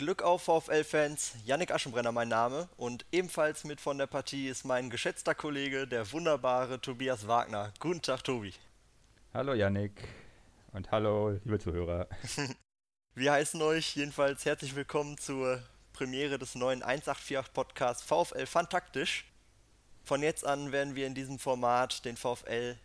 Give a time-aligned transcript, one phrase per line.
[0.00, 4.88] Glück auf VfL-Fans, Yannick Aschenbrenner mein Name und ebenfalls mit von der Partie ist mein
[4.88, 7.74] geschätzter Kollege, der wunderbare Tobias Wagner.
[7.80, 8.54] Guten Tag, Tobi.
[9.34, 9.92] Hallo Yannick
[10.72, 12.08] und hallo liebe Zuhörer.
[13.14, 19.26] Wir heißen euch jedenfalls herzlich willkommen zur Premiere des neuen 184 Podcasts VfL Fantaktisch.
[20.02, 22.78] Von jetzt an werden wir in diesem Format den VfL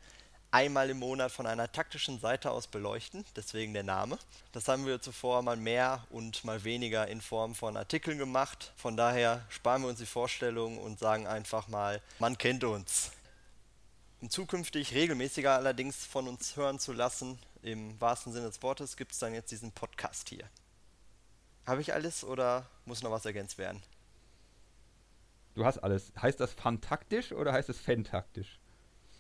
[0.56, 4.18] einmal im Monat von einer taktischen Seite aus beleuchten, deswegen der Name.
[4.54, 8.72] Das haben wir zuvor mal mehr und mal weniger in Form von Artikeln gemacht.
[8.78, 13.12] Von daher sparen wir uns die Vorstellung und sagen einfach mal, man kennt uns.
[14.22, 19.12] Um zukünftig regelmäßiger allerdings von uns hören zu lassen, im wahrsten Sinne des Wortes, gibt
[19.12, 20.50] es dann jetzt diesen Podcast hier.
[21.66, 23.84] Habe ich alles oder muss noch was ergänzt werden?
[25.54, 26.14] Du hast alles.
[26.22, 28.58] Heißt das fantaktisch oder heißt es fantaktisch?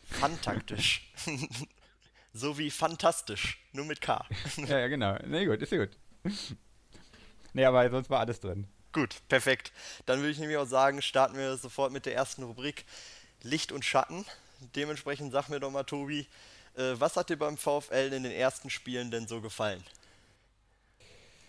[0.05, 1.11] Fantaktisch.
[2.33, 4.25] so wie fantastisch, nur mit K.
[4.57, 5.17] ja, ja, genau.
[5.25, 5.97] Nee, gut, ist ja gut.
[7.53, 8.67] Nee, aber sonst war alles drin.
[8.91, 9.71] Gut, perfekt.
[10.05, 12.85] Dann würde ich nämlich auch sagen, starten wir sofort mit der ersten Rubrik
[13.43, 14.25] Licht und Schatten.
[14.75, 16.27] Dementsprechend sag mir doch mal, Tobi,
[16.75, 19.83] äh, was hat dir beim VfL in den ersten Spielen denn so gefallen?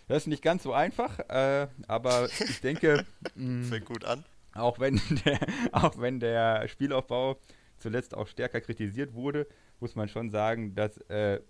[0.09, 3.05] Das ist nicht ganz so einfach, äh, aber ich denke.
[3.35, 4.25] Fängt gut an.
[4.55, 5.39] Auch wenn, der,
[5.73, 7.39] auch wenn der Spielaufbau
[7.79, 9.47] zuletzt auch stärker kritisiert wurde,
[9.81, 11.41] muss man schon sagen, dass äh,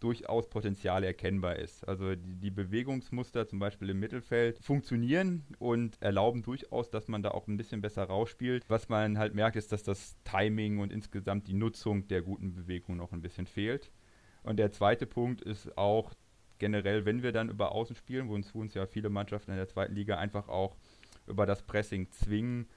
[0.00, 1.86] durchaus Potenzial erkennbar ist.
[1.88, 7.30] Also die, die, Bewegungsmuster zum Beispiel im Mittelfeld funktionieren und erlauben durchaus, dass man da
[7.30, 8.68] auch ein bisschen besser rausspielt.
[8.68, 12.96] Was man halt merkt, ist, dass das Timing und insgesamt die Nutzung der guten Bewegung
[12.96, 13.90] noch ein bisschen fehlt.
[14.42, 16.12] Und der zweite Punkt ist auch
[16.58, 19.56] generell, wenn wir dann über Außen spielen, wo uns, wo uns ja viele Mannschaften in
[19.56, 20.76] der zweiten Liga einfach auch
[21.26, 22.68] über das Pressing zwingen,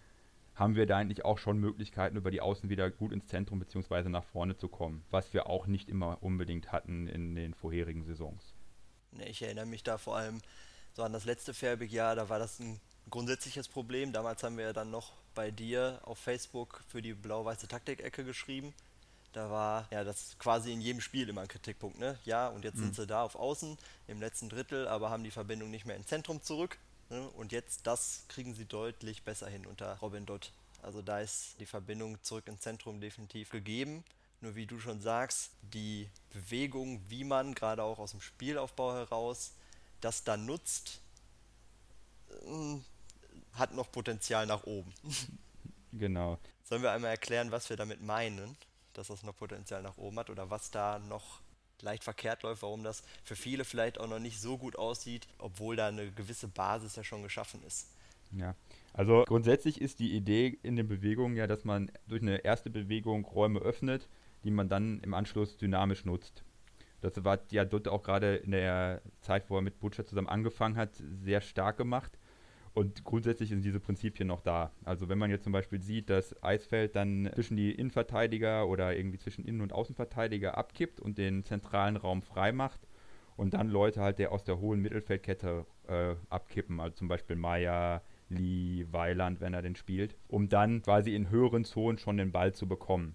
[0.59, 4.09] haben wir da eigentlich auch schon Möglichkeiten, über die Außen wieder gut ins Zentrum bzw.
[4.09, 8.53] nach vorne zu kommen, was wir auch nicht immer unbedingt hatten in den vorherigen Saisons.
[9.25, 10.41] Ich erinnere mich da vor allem
[10.93, 14.11] so an das letzte Färbig-Jahr, da war das ein grundsätzliches Problem.
[14.11, 18.73] Damals haben wir ja dann noch bei dir auf Facebook für die blau-weiße Taktik-Ecke geschrieben.
[19.31, 22.17] Da war ja das quasi in jedem Spiel immer ein Kritikpunkt, ne?
[22.25, 22.85] Ja, und jetzt mhm.
[22.85, 23.77] sind sie da auf Außen
[24.07, 26.77] im letzten Drittel, aber haben die Verbindung nicht mehr ins Zentrum zurück.
[27.09, 27.27] Ne?
[27.29, 30.51] Und jetzt, das kriegen sie deutlich besser hin unter Robin Dott.
[30.81, 34.03] Also da ist die Verbindung zurück ins Zentrum definitiv gegeben.
[34.41, 39.51] Nur wie du schon sagst, die Bewegung, wie man gerade auch aus dem Spielaufbau heraus
[39.99, 41.01] das dann nutzt,
[42.45, 42.83] hm,
[43.53, 44.93] hat noch Potenzial nach oben.
[45.91, 46.37] Genau.
[46.65, 48.55] Sollen wir einmal erklären, was wir damit meinen,
[48.93, 51.39] dass das noch Potenzial nach oben hat oder was da noch
[51.81, 55.75] leicht verkehrt läuft, warum das für viele vielleicht auch noch nicht so gut aussieht, obwohl
[55.75, 57.87] da eine gewisse Basis ja schon geschaffen ist.
[58.31, 58.55] Ja,
[58.93, 63.25] also grundsätzlich ist die Idee in den Bewegungen ja, dass man durch eine erste Bewegung
[63.25, 64.07] Räume öffnet,
[64.43, 66.43] die man dann im Anschluss dynamisch nutzt.
[67.01, 70.75] Das war ja dort auch gerade in der Zeit, wo er mit Butcher zusammen angefangen
[70.75, 72.18] hat, sehr stark gemacht.
[72.79, 74.71] Und grundsätzlich sind diese Prinzipien noch da.
[74.85, 79.17] Also wenn man jetzt zum Beispiel sieht, dass Eisfeld dann zwischen die Innenverteidiger oder irgendwie
[79.17, 82.79] zwischen Innen- und Außenverteidiger abkippt und den zentralen Raum frei macht
[83.35, 88.01] und dann Leute halt der aus der hohen Mittelfeldkette äh, abkippen, also zum Beispiel Meier,
[88.29, 92.53] Lee, Weiland, wenn er den spielt, um dann quasi in höheren Zonen schon den Ball
[92.53, 93.13] zu bekommen.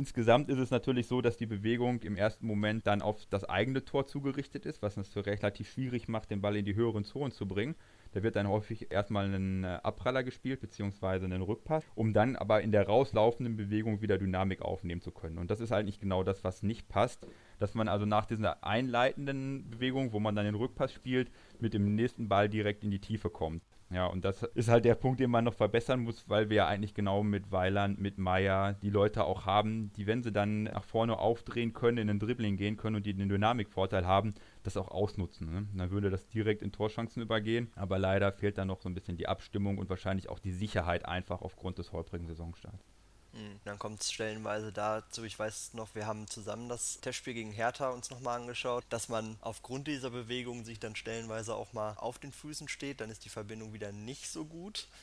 [0.00, 3.84] Insgesamt ist es natürlich so, dass die Bewegung im ersten Moment dann auf das eigene
[3.84, 7.46] Tor zugerichtet ist, was es relativ schwierig macht, den Ball in die höheren Zonen zu
[7.46, 7.74] bringen.
[8.12, 12.62] Da wird dann häufig erstmal ein äh, Abpraller gespielt, beziehungsweise einen Rückpass, um dann aber
[12.62, 15.36] in der rauslaufenden Bewegung wieder Dynamik aufnehmen zu können.
[15.36, 17.26] Und das ist eigentlich genau das, was nicht passt,
[17.58, 21.94] dass man also nach dieser einleitenden Bewegung, wo man dann den Rückpass spielt, mit dem
[21.94, 23.62] nächsten Ball direkt in die Tiefe kommt.
[23.92, 26.66] Ja, und das ist halt der Punkt, den man noch verbessern muss, weil wir ja
[26.68, 30.84] eigentlich genau mit Weiland, mit Meier die Leute auch haben, die, wenn sie dann nach
[30.84, 34.88] vorne aufdrehen können, in den Dribbling gehen können und die den Dynamikvorteil haben, das auch
[34.88, 35.52] ausnutzen.
[35.52, 35.66] Ne?
[35.74, 39.16] Dann würde das direkt in Torchancen übergehen, aber leider fehlt da noch so ein bisschen
[39.16, 42.84] die Abstimmung und wahrscheinlich auch die Sicherheit einfach aufgrund des holprigen Saisonstarts.
[43.32, 43.60] Mhm.
[43.64, 47.90] Dann kommt es stellenweise dazu, ich weiß noch, wir haben zusammen das Testspiel gegen Hertha
[47.90, 52.32] uns nochmal angeschaut, dass man aufgrund dieser Bewegung sich dann stellenweise auch mal auf den
[52.32, 54.86] Füßen steht, dann ist die Verbindung wieder nicht so gut.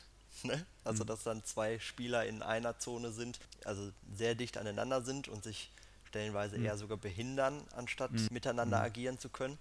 [0.44, 0.64] Ne?
[0.84, 1.08] Also, mhm.
[1.08, 5.70] dass dann zwei Spieler in einer Zone sind, also sehr dicht aneinander sind und sich
[6.04, 6.66] stellenweise mhm.
[6.66, 8.28] eher sogar behindern, anstatt mhm.
[8.30, 8.84] miteinander mhm.
[8.84, 9.58] agieren zu können.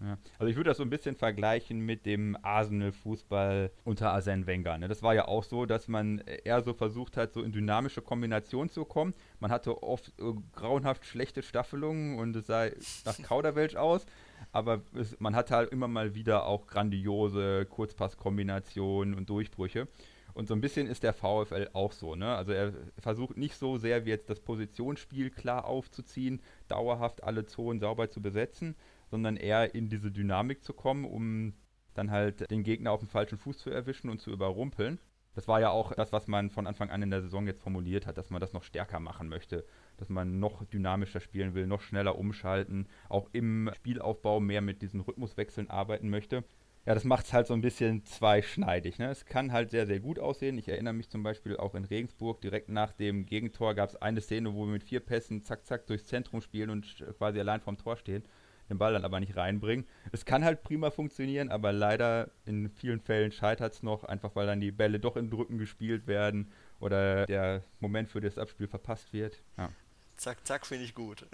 [0.00, 0.16] Ja.
[0.38, 4.78] Also ich würde das so ein bisschen vergleichen mit dem Arsenal-Fußball unter Arsene Wenger.
[4.78, 4.88] Ne?
[4.88, 8.70] Das war ja auch so, dass man eher so versucht hat, so in dynamische Kombinationen
[8.70, 9.14] zu kommen.
[9.40, 12.66] Man hatte oft äh, grauenhaft schlechte Staffelungen und es sah
[13.04, 14.06] nach Kauderwelsch aus.
[14.52, 19.88] Aber es, man hatte halt immer mal wieder auch grandiose Kurzpasskombinationen und Durchbrüche.
[20.34, 22.14] Und so ein bisschen ist der VfL auch so.
[22.14, 22.32] Ne?
[22.32, 27.80] Also er versucht nicht so sehr wie jetzt das Positionsspiel klar aufzuziehen, dauerhaft alle Zonen
[27.80, 28.76] sauber zu besetzen,
[29.10, 31.54] sondern eher in diese Dynamik zu kommen, um
[31.94, 34.98] dann halt den Gegner auf dem falschen Fuß zu erwischen und zu überrumpeln.
[35.34, 38.06] Das war ja auch das, was man von Anfang an in der Saison jetzt formuliert
[38.06, 39.64] hat, dass man das noch stärker machen möchte,
[39.96, 45.00] dass man noch dynamischer spielen will, noch schneller umschalten, auch im Spielaufbau mehr mit diesen
[45.00, 46.42] Rhythmuswechseln arbeiten möchte.
[46.86, 48.98] Ja, das macht es halt so ein bisschen zweischneidig.
[48.98, 49.10] Ne?
[49.10, 50.58] Es kann halt sehr, sehr gut aussehen.
[50.58, 54.20] Ich erinnere mich zum Beispiel auch in Regensburg, direkt nach dem Gegentor gab es eine
[54.20, 57.76] Szene, wo wir mit vier Pässen zack, zack durchs Zentrum spielen und quasi allein vorm
[57.76, 58.24] Tor stehen
[58.68, 59.86] den Ball dann aber nicht reinbringen.
[60.12, 64.46] Es kann halt prima funktionieren, aber leider in vielen Fällen scheitert es noch, einfach weil
[64.46, 69.12] dann die Bälle doch in Drücken gespielt werden oder der Moment für das Abspiel verpasst
[69.12, 69.42] wird.
[69.56, 69.70] Ja.
[70.16, 71.26] Zack, zack, finde ich gut.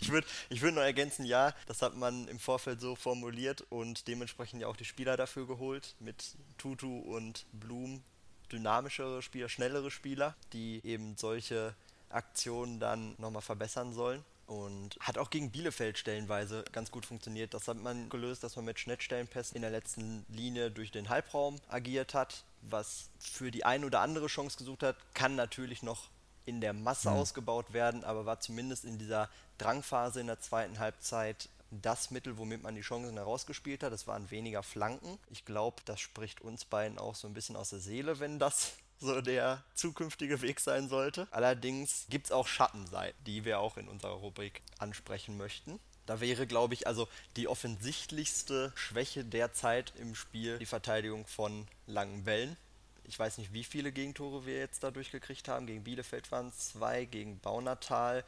[0.00, 4.06] ich würde ich würd noch ergänzen, ja, das hat man im Vorfeld so formuliert und
[4.06, 8.04] dementsprechend ja auch die Spieler dafür geholt, mit Tutu und Blum,
[8.52, 11.74] dynamischere Spieler, schnellere Spieler, die eben solche
[12.10, 14.24] Aktionen dann nochmal verbessern sollen.
[14.48, 17.52] Und hat auch gegen Bielefeld stellenweise ganz gut funktioniert.
[17.52, 21.60] Das hat man gelöst, dass man mit Schnittstellenpässen in der letzten Linie durch den Halbraum
[21.68, 22.44] agiert hat.
[22.62, 26.08] Was für die eine oder andere Chance gesucht hat, kann natürlich noch
[26.46, 27.16] in der Masse mhm.
[27.16, 29.28] ausgebaut werden, aber war zumindest in dieser
[29.58, 33.92] Drangphase in der zweiten Halbzeit das Mittel, womit man die Chancen herausgespielt hat.
[33.92, 35.18] Es waren weniger Flanken.
[35.28, 38.72] Ich glaube, das spricht uns beiden auch so ein bisschen aus der Seele, wenn das
[39.00, 41.28] so der zukünftige Weg sein sollte.
[41.30, 45.78] Allerdings gibt es auch Schattenseiten, die wir auch in unserer Rubrik ansprechen möchten.
[46.06, 47.06] Da wäre, glaube ich, also
[47.36, 52.56] die offensichtlichste Schwäche derzeit im Spiel die Verteidigung von langen Bällen.
[53.04, 55.66] Ich weiß nicht, wie viele Gegentore wir jetzt dadurch gekriegt haben.
[55.66, 58.24] Gegen Bielefeld waren es zwei, gegen Baunatal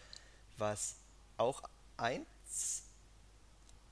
[0.59, 0.97] war es
[1.37, 1.63] auch
[1.97, 2.85] eins.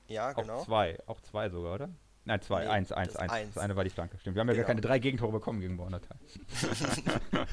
[0.07, 0.59] Ja, genau.
[0.59, 1.89] Auch zwei, auch zwei sogar, oder?
[2.25, 3.31] Nein, zwei, nee, eins, eins, eins.
[3.31, 3.53] eins.
[3.55, 4.17] Das eine war die Flanke.
[4.19, 4.35] Stimmt.
[4.35, 4.57] Wir haben genau.
[4.59, 4.81] ja gar genau.
[4.81, 6.17] keine drei Gegentore bekommen gegen Bornatal.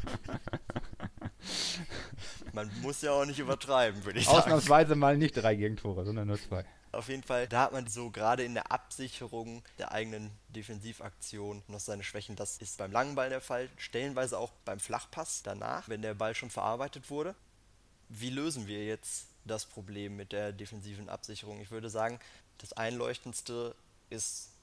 [2.53, 4.39] man muss ja auch nicht übertreiben, würde ich sagen.
[4.39, 6.65] Ausnahmsweise mal nicht drei Gegentore, sondern nur zwei.
[6.93, 11.81] Auf jeden Fall, da hat man so gerade in der Absicherung der eigenen Defensivaktion noch
[11.81, 12.37] seine Schwächen.
[12.37, 16.35] Das ist beim langen Ball der Fall, stellenweise auch beim Flachpass danach, wenn der Ball
[16.35, 17.35] schon verarbeitet wurde.
[18.09, 21.61] Wie lösen wir jetzt das Problem mit der defensiven Absicherung?
[21.61, 22.19] Ich würde sagen,
[22.59, 23.75] das Einleuchtendste
[24.09, 24.56] ist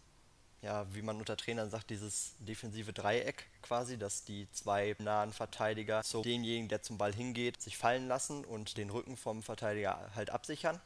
[0.64, 6.02] ja, wie man unter Trainern sagt, dieses defensive Dreieck quasi, dass die zwei nahen Verteidiger
[6.04, 10.30] zu demjenigen, der zum Ball hingeht, sich fallen lassen und den Rücken vom Verteidiger halt
[10.30, 10.80] absichern.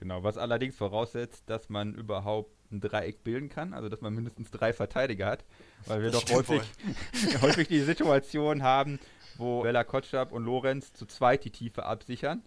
[0.00, 4.50] Genau, was allerdings voraussetzt, dass man überhaupt ein Dreieck bilden kann, also dass man mindestens
[4.50, 5.44] drei Verteidiger hat,
[5.86, 6.62] weil wir das doch häufig,
[7.42, 8.98] häufig die Situation haben,
[9.36, 12.42] wo Bella Kotschab und Lorenz zu zweit die Tiefe absichern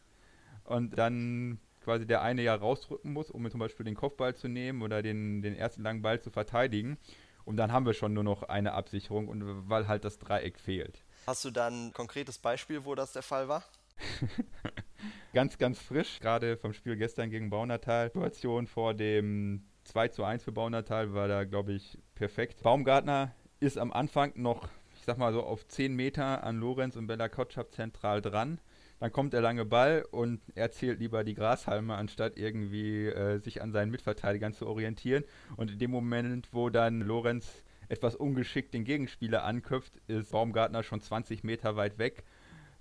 [0.64, 4.84] und dann quasi der eine ja rausdrücken muss, um zum Beispiel den Kopfball zu nehmen
[4.84, 7.00] oder den, den ersten langen Ball zu verteidigen.
[7.46, 11.04] Und dann haben wir schon nur noch eine Absicherung, und weil halt das Dreieck fehlt.
[11.26, 13.64] Hast du dann ein konkretes Beispiel, wo das der Fall war?
[15.34, 18.12] ganz, ganz frisch, gerade vom Spiel gestern gegen Baunatal.
[18.12, 22.62] Situation vor dem 2 zu 1 für Baunatal war da, glaube ich, perfekt.
[22.62, 27.08] Baumgartner ist am Anfang noch, ich sag mal so, auf 10 Meter an Lorenz und
[27.08, 28.60] Bella Kotschap zentral dran.
[29.00, 33.62] Dann kommt der lange Ball und er zählt lieber die Grashalme, anstatt irgendwie äh, sich
[33.62, 35.24] an seinen Mitverteidigern zu orientieren.
[35.56, 41.02] Und in dem Moment, wo dann Lorenz etwas ungeschickt den Gegenspieler anköpft, ist Baumgartner schon
[41.02, 42.24] 20 Meter weit weg.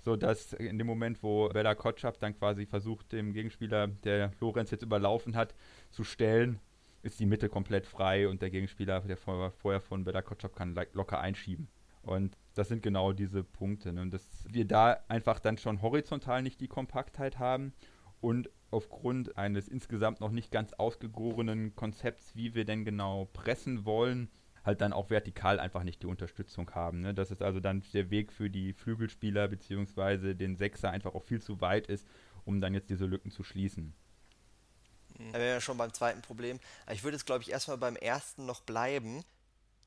[0.00, 4.82] Sodass in dem Moment, wo Bella Kotschap dann quasi versucht, dem Gegenspieler, der Lorenz jetzt
[4.82, 5.54] überlaufen hat,
[5.90, 6.60] zu stellen,
[7.02, 11.20] ist die Mitte komplett frei und der Gegenspieler, der vorher von Bella Kotschap, kann locker
[11.20, 11.68] einschieben.
[12.02, 13.92] Und das sind genau diese Punkte.
[13.92, 14.08] Ne?
[14.08, 17.72] Dass wir da einfach dann schon horizontal nicht die Kompaktheit haben
[18.20, 24.28] und aufgrund eines insgesamt noch nicht ganz ausgegorenen Konzepts, wie wir denn genau pressen wollen,
[24.64, 27.00] halt dann auch vertikal einfach nicht die Unterstützung haben.
[27.00, 27.14] Ne?
[27.14, 30.34] Dass es also dann der Weg für die Flügelspieler bzw.
[30.34, 32.08] den Sechser einfach auch viel zu weit ist,
[32.44, 33.94] um dann jetzt diese Lücken zu schließen.
[35.16, 36.58] Da wären wir schon beim zweiten Problem.
[36.92, 39.24] Ich würde jetzt, glaube ich, erstmal beim ersten noch bleiben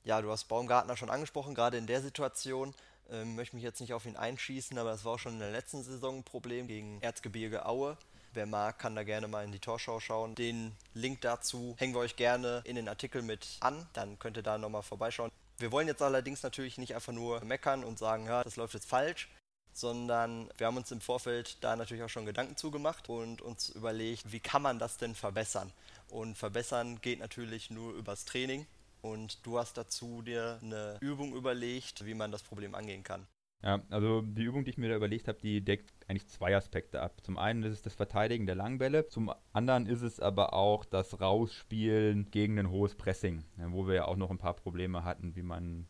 [0.03, 2.73] ja, du hast Baumgartner schon angesprochen, gerade in der Situation.
[3.09, 5.51] Ähm, möchte mich jetzt nicht auf ihn einschießen, aber das war auch schon in der
[5.51, 7.97] letzten Saison ein Problem gegen Erzgebirge Aue.
[8.33, 10.35] Wer mag, kann da gerne mal in die Torschau schauen.
[10.35, 13.85] Den Link dazu hängen wir euch gerne in den Artikel mit an.
[13.91, 15.29] Dann könnt ihr da nochmal vorbeischauen.
[15.57, 18.87] Wir wollen jetzt allerdings natürlich nicht einfach nur meckern und sagen, ja, das läuft jetzt
[18.87, 19.29] falsch,
[19.73, 24.31] sondern wir haben uns im Vorfeld da natürlich auch schon Gedanken zugemacht und uns überlegt,
[24.31, 25.73] wie kann man das denn verbessern?
[26.07, 28.65] Und verbessern geht natürlich nur übers Training.
[29.01, 33.27] Und du hast dazu dir eine Übung überlegt, wie man das Problem angehen kann.
[33.63, 37.01] Ja, also die Übung, die ich mir da überlegt habe, die deckt eigentlich zwei Aspekte
[37.01, 37.21] ab.
[37.21, 41.21] Zum einen ist es das Verteidigen der Langbälle, zum anderen ist es aber auch das
[41.21, 45.43] Rausspielen gegen ein hohes Pressing, wo wir ja auch noch ein paar Probleme hatten, wie
[45.43, 45.85] man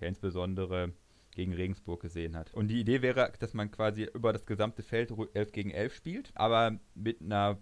[0.00, 0.92] ja insbesondere
[1.30, 2.52] gegen Regensburg gesehen hat.
[2.52, 6.30] Und die Idee wäre, dass man quasi über das gesamte Feld 11 gegen 11 spielt,
[6.34, 7.58] aber mit einer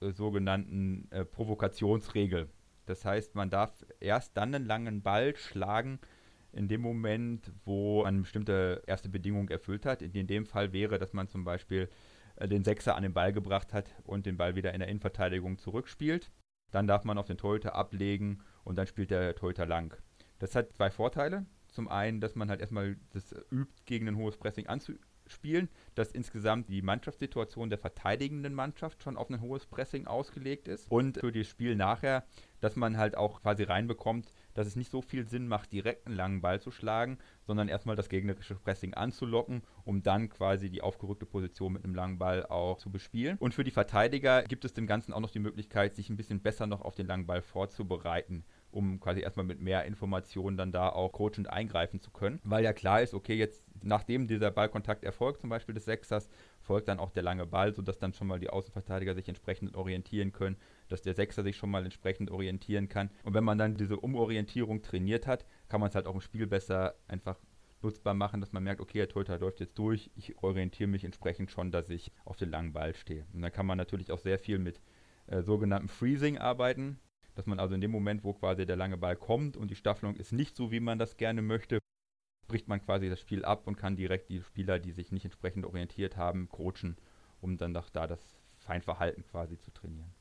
[0.00, 2.48] sogenannten äh, Provokationsregel.
[2.86, 5.98] Das heißt, man darf erst dann einen langen Ball schlagen,
[6.52, 10.00] in dem Moment, wo man eine bestimmte erste Bedingung erfüllt hat.
[10.00, 11.90] In dem Fall wäre, dass man zum Beispiel
[12.36, 15.58] äh, den Sechser an den Ball gebracht hat und den Ball wieder in der Innenverteidigung
[15.58, 16.30] zurückspielt.
[16.70, 19.96] Dann darf man auf den Torhüter ablegen und dann spielt der Torhüter lang.
[20.38, 21.46] Das hat zwei Vorteile.
[21.68, 24.66] Zum einen, dass man halt erstmal das übt, gegen ein hohes Pressing
[25.26, 30.90] anzuspielen, dass insgesamt die Mannschaftssituation der verteidigenden Mannschaft schon auf ein hohes Pressing ausgelegt ist.
[30.90, 32.24] Und für das Spiel nachher,
[32.60, 36.16] dass man halt auch quasi reinbekommt, dass es nicht so viel Sinn macht, direkt einen
[36.16, 41.26] langen Ball zu schlagen, sondern erstmal das gegnerische Pressing anzulocken, um dann quasi die aufgerückte
[41.26, 43.36] Position mit einem langen Ball auch zu bespielen.
[43.38, 46.40] Und für die Verteidiger gibt es dem Ganzen auch noch die Möglichkeit, sich ein bisschen
[46.40, 48.44] besser noch auf den langen Ball vorzubereiten
[48.76, 52.40] um quasi erstmal mit mehr Informationen dann da auch coachend eingreifen zu können.
[52.44, 56.28] Weil ja klar ist, okay, jetzt nachdem dieser Ballkontakt erfolgt, zum Beispiel des Sechsers,
[56.60, 60.32] folgt dann auch der lange Ball, sodass dann schon mal die Außenverteidiger sich entsprechend orientieren
[60.32, 60.56] können,
[60.88, 63.10] dass der Sechser sich schon mal entsprechend orientieren kann.
[63.24, 66.46] Und wenn man dann diese Umorientierung trainiert hat, kann man es halt auch im Spiel
[66.46, 67.38] besser einfach
[67.82, 71.50] nutzbar machen, dass man merkt, okay, der Torhüter läuft jetzt durch, ich orientiere mich entsprechend
[71.50, 73.24] schon, dass ich auf den langen Ball stehe.
[73.32, 74.80] Und dann kann man natürlich auch sehr viel mit
[75.28, 76.98] äh, sogenannten Freezing arbeiten
[77.36, 80.16] dass man also in dem Moment, wo quasi der lange Ball kommt und die Staffelung
[80.16, 81.78] ist nicht so, wie man das gerne möchte,
[82.48, 85.66] bricht man quasi das Spiel ab und kann direkt die Spieler, die sich nicht entsprechend
[85.66, 86.96] orientiert haben, coachen,
[87.42, 88.20] um dann doch da das
[88.56, 90.12] Feinverhalten quasi zu trainieren.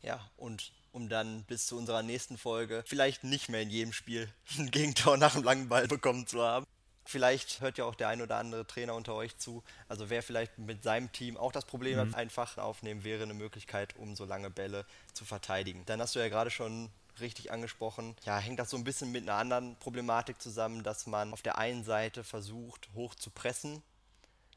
[0.00, 4.28] Ja, und um dann bis zu unserer nächsten Folge vielleicht nicht mehr in jedem Spiel
[4.58, 6.66] ein Gegentor nach einem langen Ball bekommen zu haben.
[7.04, 9.62] Vielleicht hört ja auch der ein oder andere Trainer unter euch zu.
[9.88, 12.00] Also wer vielleicht mit seinem Team auch das Problem mhm.
[12.00, 15.82] hat, einfach aufnehmen, wäre eine Möglichkeit, um so lange Bälle zu verteidigen.
[15.86, 16.90] Dann hast du ja gerade schon
[17.20, 18.16] richtig angesprochen.
[18.24, 21.58] Ja, hängt das so ein bisschen mit einer anderen Problematik zusammen, dass man auf der
[21.58, 23.82] einen Seite versucht, hoch zu pressen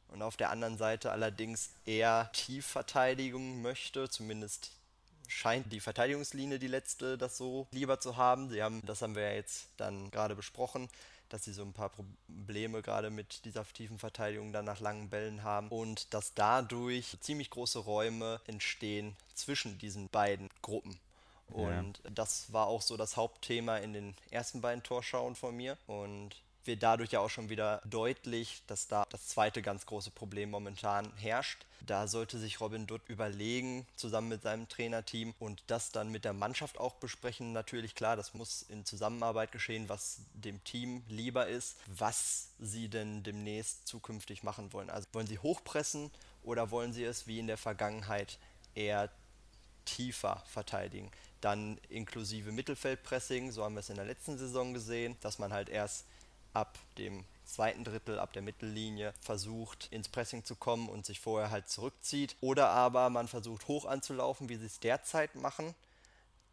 [0.10, 4.72] und auf der anderen Seite allerdings eher Tiefverteidigung möchte, zumindest
[5.28, 8.50] scheint die Verteidigungslinie die letzte das so lieber zu haben.
[8.50, 10.88] Sie haben, das haben wir ja jetzt dann gerade besprochen,
[11.30, 15.44] dass sie so ein paar Probleme gerade mit dieser tiefen Verteidigung dann nach langen Bällen
[15.44, 21.00] haben und dass dadurch ziemlich große Räume entstehen zwischen diesen beiden Gruppen.
[21.48, 22.10] Und ja.
[22.12, 25.78] das war auch so das Hauptthema in den ersten beiden Torschauen von mir.
[25.88, 26.36] Und
[26.68, 31.12] wird dadurch ja auch schon wieder deutlich, dass da das zweite ganz große Problem momentan
[31.18, 31.66] herrscht.
[31.86, 36.34] Da sollte sich Robin Dutt überlegen, zusammen mit seinem Trainerteam und das dann mit der
[36.34, 37.54] Mannschaft auch besprechen.
[37.54, 43.24] Natürlich klar, das muss in Zusammenarbeit geschehen, was dem Team lieber ist, was sie denn
[43.24, 44.90] demnächst zukünftig machen wollen.
[44.90, 46.10] Also wollen sie hochpressen
[46.44, 48.40] oder wollen sie es wie in der Vergangenheit
[48.74, 49.10] eher
[49.86, 51.12] tiefer verteidigen?
[51.42, 55.70] Dann inklusive Mittelfeldpressing, so haben wir es in der letzten Saison gesehen, dass man halt
[55.70, 56.06] erst
[56.56, 61.52] ab dem zweiten Drittel, ab der Mittellinie versucht ins Pressing zu kommen und sich vorher
[61.52, 62.36] halt zurückzieht.
[62.42, 65.76] Oder aber man versucht hoch anzulaufen, wie sie es derzeit machen.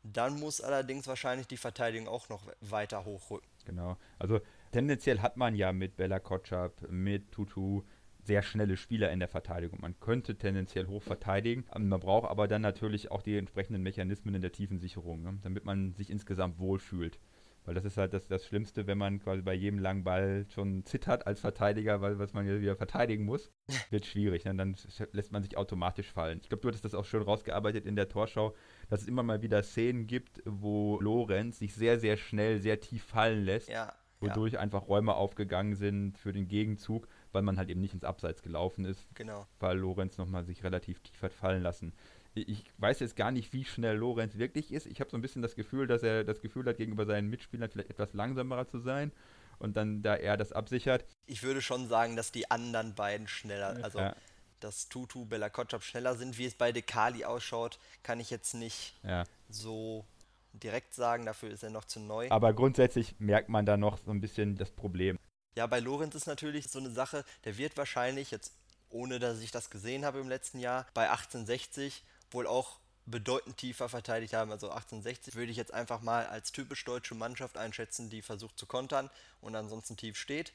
[0.03, 3.49] Dann muss allerdings wahrscheinlich die Verteidigung auch noch weiter hochrücken.
[3.65, 3.97] Genau.
[4.19, 4.41] Also
[4.73, 7.83] tendenziell hat man ja mit Bella Kotschap, mit Tutu
[8.25, 9.81] sehr schnelle Spieler in der Verteidigung.
[9.81, 11.65] Man könnte tendenziell hoch verteidigen.
[11.77, 15.39] Man braucht aber dann natürlich auch die entsprechenden Mechanismen in der tiefen Sicherung, ne?
[15.43, 17.19] damit man sich insgesamt wohlfühlt.
[17.65, 20.85] Weil das ist halt das, das Schlimmste, wenn man quasi bei jedem langen Ball schon
[20.85, 23.53] zittert als Verteidiger, weil was man ja wieder verteidigen muss,
[23.91, 24.45] wird schwierig.
[24.45, 24.55] Ne?
[24.55, 24.77] Dann
[25.13, 26.41] lässt man sich automatisch fallen.
[26.43, 28.55] Ich glaube, du hattest das auch schön rausgearbeitet in der Torschau,
[28.91, 33.05] dass es immer mal wieder Szenen gibt, wo Lorenz sich sehr, sehr schnell, sehr tief
[33.05, 33.69] fallen lässt.
[33.69, 33.93] Ja,
[34.23, 34.61] wodurch ja.
[34.61, 38.85] einfach Räume aufgegangen sind für den Gegenzug, weil man halt eben nicht ins Abseits gelaufen
[38.85, 39.07] ist.
[39.15, 39.47] Genau.
[39.59, 41.93] Weil Lorenz nochmal sich relativ tief hat fallen lassen
[42.35, 44.87] ich weiß jetzt gar nicht, wie schnell Lorenz wirklich ist.
[44.87, 47.71] Ich habe so ein bisschen das Gefühl, dass er das Gefühl hat, gegenüber seinen Mitspielern
[47.71, 49.13] vielleicht etwas langsamer zu sein
[49.59, 51.05] und dann da er das absichert.
[51.27, 54.17] Ich würde schon sagen, dass die anderen beiden schneller, also ja.
[54.61, 56.39] dass Tutu, Bella Kotschap schneller sind.
[56.39, 59.25] Wie es bei Dekali ausschaut, kann ich jetzt nicht ja.
[59.49, 60.07] so
[60.55, 62.29] direkt sagen, dafür ist er noch zu neu.
[62.31, 65.19] Aber grundsätzlich merkt man da noch so ein bisschen das Problem.
[65.55, 68.55] Ja, bei Lorenz ist natürlich so eine Sache, der wird wahrscheinlich jetzt
[68.93, 73.89] ohne dass ich das gesehen habe im letzten Jahr, bei 1860 wohl auch bedeutend tiefer
[73.89, 74.53] verteidigt haben.
[74.53, 78.67] Also 1860 würde ich jetzt einfach mal als typisch deutsche Mannschaft einschätzen, die versucht zu
[78.67, 79.11] kontern
[79.41, 80.53] und ansonsten tief steht.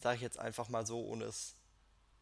[0.00, 1.54] Sage ich jetzt einfach mal so, ohne es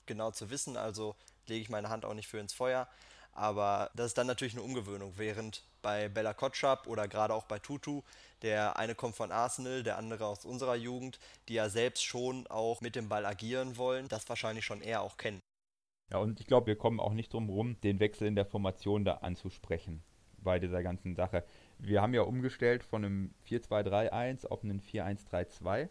[0.07, 0.77] genau zu wissen.
[0.77, 2.89] Also lege ich meine Hand auch nicht für ins Feuer.
[3.33, 7.59] Aber das ist dann natürlich eine Umgewöhnung, während bei Bella Kotschap oder gerade auch bei
[7.59, 8.03] Tutu,
[8.43, 12.83] der eine kommt von Arsenal, der andere aus unserer Jugend, die ja selbst schon auch
[12.83, 15.41] mit dem Ball agieren wollen, das wahrscheinlich schon eher auch kennen.
[16.13, 19.03] Ja, und ich glaube, wir kommen auch nicht drum rum, den Wechsel in der Formation
[19.03, 20.03] da anzusprechen
[20.37, 21.43] bei dieser ganzen Sache.
[21.79, 25.89] Wir haben ja umgestellt von einem 4-2-3-1 auf einen 4-1-3-2.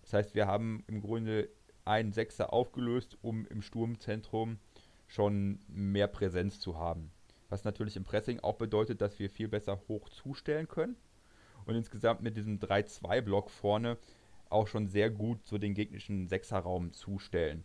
[0.00, 1.50] Das heißt, wir haben im Grunde
[1.84, 4.58] einen Sechser aufgelöst, um im Sturmzentrum
[5.06, 7.10] schon mehr Präsenz zu haben.
[7.50, 10.96] was natürlich im Pressing auch bedeutet, dass wir viel besser hoch zustellen können
[11.66, 13.98] und insgesamt mit diesem 3-2-Block vorne
[14.48, 17.64] auch schon sehr gut so den gegnerischen Sechserraum zustellen.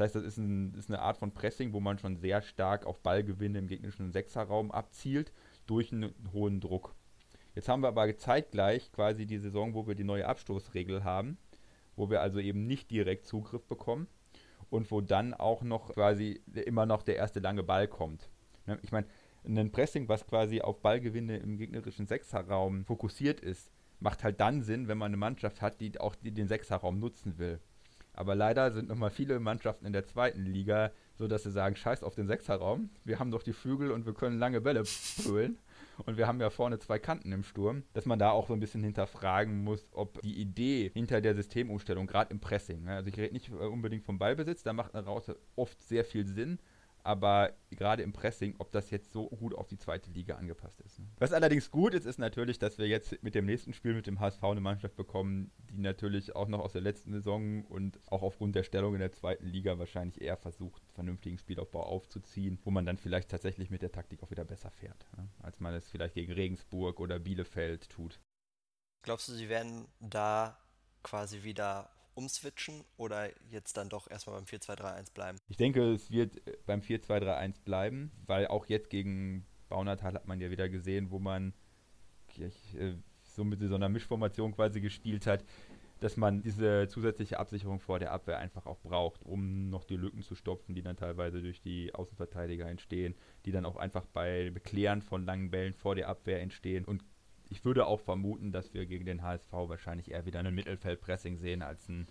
[0.00, 2.86] Das heißt, das ist, ein, ist, eine Art von Pressing, wo man schon sehr stark
[2.86, 5.30] auf Ballgewinne im gegnerischen Sechserraum abzielt
[5.66, 6.94] durch einen hohen Druck.
[7.54, 11.36] Jetzt haben wir aber zeitgleich quasi die Saison, wo wir die neue Abstoßregel haben,
[11.96, 14.06] wo wir also eben nicht direkt Zugriff bekommen
[14.70, 18.30] und wo dann auch noch quasi immer noch der erste lange Ball kommt.
[18.80, 19.06] Ich meine,
[19.44, 24.88] ein Pressing, was quasi auf Ballgewinne im gegnerischen Sechserraum fokussiert ist, macht halt dann Sinn,
[24.88, 27.60] wenn man eine Mannschaft hat, die auch den Sechserraum nutzen will.
[28.20, 32.02] Aber leider sind nochmal viele Mannschaften in der zweiten Liga so, dass sie sagen, scheiß
[32.02, 34.82] auf den Sechserraum, wir haben doch die Flügel und wir können lange Bälle
[35.24, 35.58] brüllen.
[36.04, 38.60] Und wir haben ja vorne zwei Kanten im Sturm, dass man da auch so ein
[38.60, 43.16] bisschen hinterfragen muss, ob die Idee hinter der Systemumstellung, gerade im Pressing, ne, also ich
[43.16, 46.58] rede nicht unbedingt vom Ballbesitz, da macht eine Raute oft sehr viel Sinn,
[47.02, 50.98] aber gerade im Pressing, ob das jetzt so gut auf die zweite Liga angepasst ist.
[50.98, 51.06] Ne?
[51.18, 54.20] Was allerdings gut ist, ist natürlich, dass wir jetzt mit dem nächsten Spiel mit dem
[54.20, 58.54] HSV eine Mannschaft bekommen, die natürlich auch noch aus der letzten Saison und auch aufgrund
[58.54, 62.98] der Stellung in der zweiten Liga wahrscheinlich eher versucht, vernünftigen Spielaufbau aufzuziehen, wo man dann
[62.98, 65.28] vielleicht tatsächlich mit der Taktik auch wieder besser fährt, ne?
[65.40, 68.20] als man es vielleicht gegen Regensburg oder Bielefeld tut.
[69.02, 70.58] Glaubst du, sie werden da
[71.02, 75.38] quasi wieder umswitchen oder jetzt dann doch erstmal beim 4-2-3-1 bleiben?
[75.48, 80.40] Ich denke, es wird äh, beim 4-2-3-1 bleiben, weil auch jetzt gegen Baunatal hat man
[80.40, 81.54] ja wieder gesehen, wo man
[82.38, 85.44] äh, so mit so einer Mischformation quasi gespielt hat,
[86.00, 90.22] dass man diese zusätzliche Absicherung vor der Abwehr einfach auch braucht, um noch die Lücken
[90.22, 95.02] zu stopfen, die dann teilweise durch die Außenverteidiger entstehen, die dann auch einfach bei Beklären
[95.02, 96.84] von langen Bällen vor der Abwehr entstehen.
[96.84, 97.04] Und
[97.50, 101.62] ich würde auch vermuten, dass wir gegen den HSV wahrscheinlich eher wieder ein Mittelfeldpressing sehen
[101.62, 102.06] als ein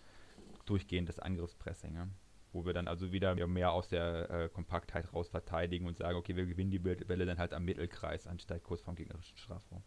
[0.65, 1.95] durchgehendes Angriffspressing.
[1.95, 2.07] Ja?
[2.51, 6.35] Wo wir dann also wieder mehr aus der äh, Kompaktheit raus verteidigen und sagen, okay,
[6.35, 9.83] wir gewinnen die Bälle dann halt am Mittelkreis anstatt kurz vom gegnerischen Strafraum.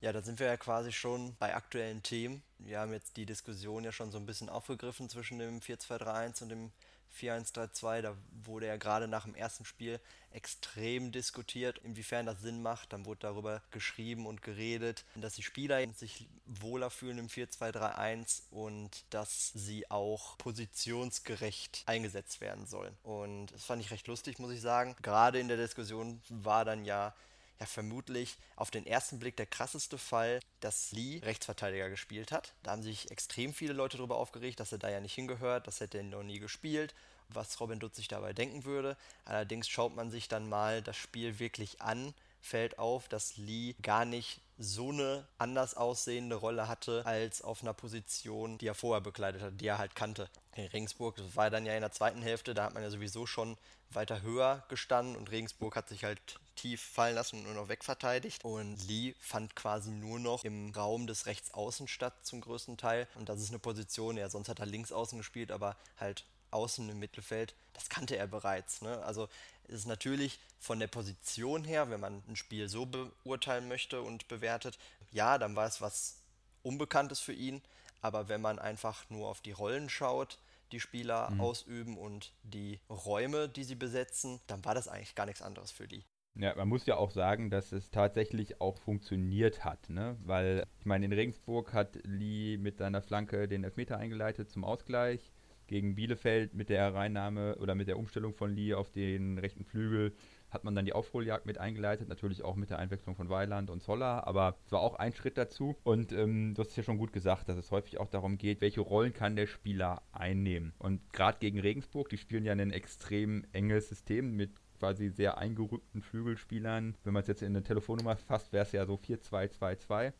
[0.00, 2.42] Ja, da sind wir ja quasi schon bei aktuellen Themen.
[2.58, 6.48] Wir haben jetzt die Diskussion ja schon so ein bisschen aufgegriffen zwischen dem 4-2-3-1 und
[6.48, 6.72] dem
[7.18, 12.92] 4-1-3-2, da wurde ja gerade nach dem ersten Spiel extrem diskutiert, inwiefern das Sinn macht.
[12.92, 19.04] Dann wurde darüber geschrieben und geredet, dass die Spieler sich wohler fühlen im 4-2-3-1 und
[19.10, 22.96] dass sie auch positionsgerecht eingesetzt werden sollen.
[23.02, 24.96] Und das fand ich recht lustig, muss ich sagen.
[25.02, 27.14] Gerade in der Diskussion war dann ja
[27.62, 32.52] ja vermutlich auf den ersten Blick der krasseste Fall, dass Lee Rechtsverteidiger gespielt hat.
[32.62, 35.80] Da haben sich extrem viele Leute darüber aufgeregt, dass er da ja nicht hingehört, das
[35.80, 36.94] hätte er noch nie gespielt,
[37.28, 38.96] was Robin Dutz sich dabei denken würde.
[39.24, 44.04] Allerdings schaut man sich dann mal das Spiel wirklich an, fällt auf, dass Lee gar
[44.04, 49.42] nicht so eine anders aussehende Rolle hatte als auf einer Position, die er vorher bekleidet
[49.42, 50.28] hat, die er halt kannte.
[50.54, 53.26] In Regensburg, das war dann ja in der zweiten Hälfte, da hat man ja sowieso
[53.26, 53.56] schon
[53.90, 58.44] weiter höher gestanden und Regensburg hat sich halt tief fallen lassen und nur noch wegverteidigt.
[58.44, 63.08] Und Lee fand quasi nur noch im Raum des Rechtsaußen statt zum größten Teil.
[63.14, 66.88] Und das ist eine Position, ja, sonst hat er links außen gespielt, aber halt außen
[66.88, 68.82] im Mittelfeld, das kannte er bereits.
[68.82, 69.02] Ne?
[69.04, 69.28] Also
[69.64, 74.28] es ist natürlich von der Position her, wenn man ein Spiel so beurteilen möchte und
[74.28, 74.78] bewertet,
[75.10, 76.18] ja, dann war es was
[76.62, 77.62] Unbekanntes für ihn.
[78.00, 80.38] Aber wenn man einfach nur auf die Rollen schaut,
[80.72, 81.40] die Spieler mhm.
[81.40, 85.86] ausüben und die Räume, die sie besetzen, dann war das eigentlich gar nichts anderes für
[85.86, 86.04] die.
[86.34, 90.16] Ja, man muss ja auch sagen, dass es tatsächlich auch funktioniert hat, ne?
[90.24, 95.30] Weil, ich meine, in Regensburg hat Lee mit seiner Flanke den Elfmeter eingeleitet zum Ausgleich.
[95.66, 100.14] Gegen Bielefeld mit der Hereinnahme oder mit der Umstellung von Lee auf den rechten Flügel
[100.50, 103.82] hat man dann die Aufholjagd mit eingeleitet, natürlich auch mit der Einwechslung von Weiland und
[103.82, 105.76] Zoller, aber es war auch ein Schritt dazu.
[105.82, 108.60] Und ähm, du hast es ja schon gut gesagt, dass es häufig auch darum geht,
[108.60, 110.74] welche Rollen kann der Spieler einnehmen.
[110.78, 114.50] Und gerade gegen Regensburg, die spielen ja ein extrem enges System mit
[114.82, 116.96] quasi sehr eingerückten Flügelspielern.
[117.04, 120.12] Wenn man es jetzt in eine Telefonnummer fasst, wäre es ja so 4-2-2-2.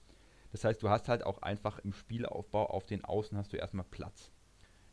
[0.53, 3.87] Das heißt, du hast halt auch einfach im Spielaufbau auf den Außen hast du erstmal
[3.91, 4.31] Platz.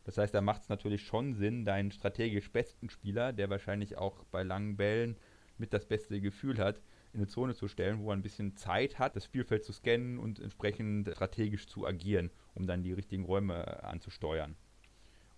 [0.02, 4.24] Das heißt, da macht es natürlich schon Sinn, deinen strategisch besten Spieler, der wahrscheinlich auch
[4.32, 5.16] bei langen Bällen
[5.56, 8.98] mit das beste Gefühl hat, in eine Zone zu stellen, wo er ein bisschen Zeit
[8.98, 13.64] hat, das Spielfeld zu scannen und entsprechend strategisch zu agieren, um dann die richtigen Räume
[13.64, 14.56] äh, anzusteuern.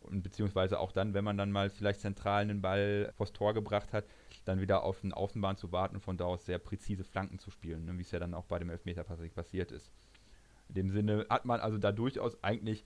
[0.03, 3.93] Und beziehungsweise auch dann, wenn man dann mal vielleicht zentral einen Ball vors Tor gebracht
[3.93, 4.05] hat,
[4.45, 7.51] dann wieder auf den Außenbahn zu warten und von da aus sehr präzise Flanken zu
[7.51, 9.91] spielen, ne, wie es ja dann auch bei dem Elfmeter passiert ist.
[10.69, 12.85] In dem Sinne hat man also da durchaus eigentlich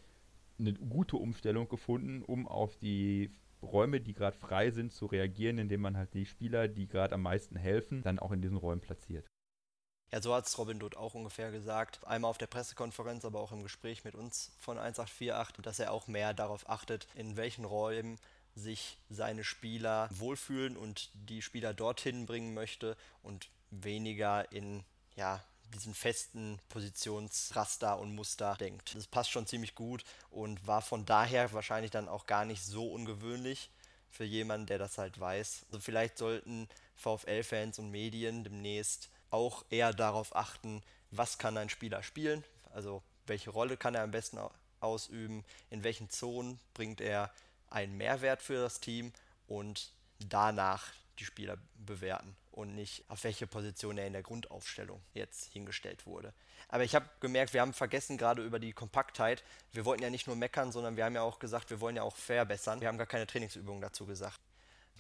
[0.59, 3.31] eine gute Umstellung gefunden, um auf die
[3.63, 7.23] Räume, die gerade frei sind, zu reagieren, indem man halt die Spieler, die gerade am
[7.23, 9.27] meisten helfen, dann auch in diesen Räumen platziert.
[10.13, 12.07] Ja, so hat es Robin Dutt auch ungefähr gesagt.
[12.07, 16.07] Einmal auf der Pressekonferenz, aber auch im Gespräch mit uns von 1848, dass er auch
[16.07, 18.19] mehr darauf achtet, in welchen Räumen
[18.57, 24.83] sich seine Spieler wohlfühlen und die Spieler dorthin bringen möchte und weniger in
[25.15, 28.95] ja, diesen festen Positionsraster und Muster denkt.
[28.95, 32.91] Das passt schon ziemlich gut und war von daher wahrscheinlich dann auch gar nicht so
[32.91, 33.71] ungewöhnlich
[34.11, 35.67] für jemanden, der das halt weiß.
[35.69, 42.03] Also vielleicht sollten VfL-Fans und Medien demnächst auch eher darauf achten, was kann ein Spieler
[42.03, 42.43] spielen,
[42.73, 44.39] also welche Rolle kann er am besten
[44.81, 47.31] ausüben, in welchen Zonen bringt er
[47.77, 49.13] einen Mehrwert für das Team
[49.49, 50.87] und danach
[51.19, 56.33] die Spieler bewerten und nicht auf welche Position er in der Grundaufstellung jetzt hingestellt wurde.
[56.69, 59.45] Aber ich habe gemerkt, wir haben vergessen gerade über die Kompaktheit.
[59.73, 62.03] Wir wollten ja nicht nur meckern, sondern wir haben ja auch gesagt, wir wollen ja
[62.03, 62.81] auch verbessern.
[62.81, 64.41] Wir haben gar keine Trainingsübungen dazu gesagt.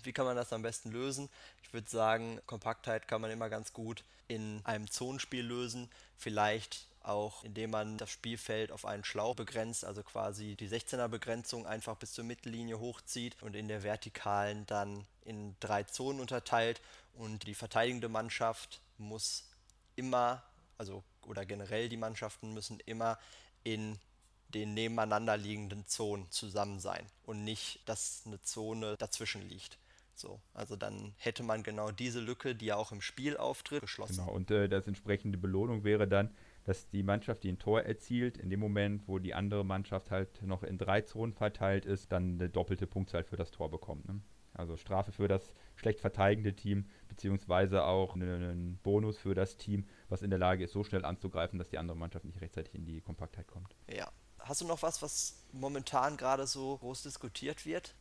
[0.02, 1.30] Wie kann man das am besten lösen?
[1.62, 5.90] Ich würde sagen, Kompaktheit kann man immer ganz gut in einem Zonenspiel lösen.
[6.18, 11.66] Vielleicht auch indem man das Spielfeld auf einen Schlauch begrenzt, also quasi die 16er Begrenzung
[11.66, 16.80] einfach bis zur Mittellinie hochzieht und in der vertikalen dann in drei Zonen unterteilt
[17.14, 19.48] und die verteidigende Mannschaft muss
[19.94, 20.42] immer,
[20.78, 23.18] also oder generell die Mannschaften müssen immer
[23.64, 23.98] in
[24.48, 29.78] den nebeneinander liegenden Zonen zusammen sein und nicht, dass eine Zone dazwischen liegt.
[30.14, 34.16] So, also dann hätte man genau diese Lücke, die ja auch im Spiel auftritt, geschlossen.
[34.16, 36.34] Genau, und äh, das entsprechende Belohnung wäre dann,
[36.66, 40.42] dass die Mannschaft, die ein Tor erzielt, in dem Moment, wo die andere Mannschaft halt
[40.42, 44.08] noch in drei Zonen verteilt ist, dann eine doppelte Punktzahl für das Tor bekommt.
[44.08, 44.20] Ne?
[44.52, 50.22] Also Strafe für das schlecht verteidigende Team, beziehungsweise auch einen Bonus für das Team, was
[50.22, 53.00] in der Lage ist, so schnell anzugreifen, dass die andere Mannschaft nicht rechtzeitig in die
[53.00, 53.76] Kompaktheit kommt.
[53.88, 54.10] Ja.
[54.40, 57.94] Hast du noch was, was momentan gerade so groß diskutiert wird?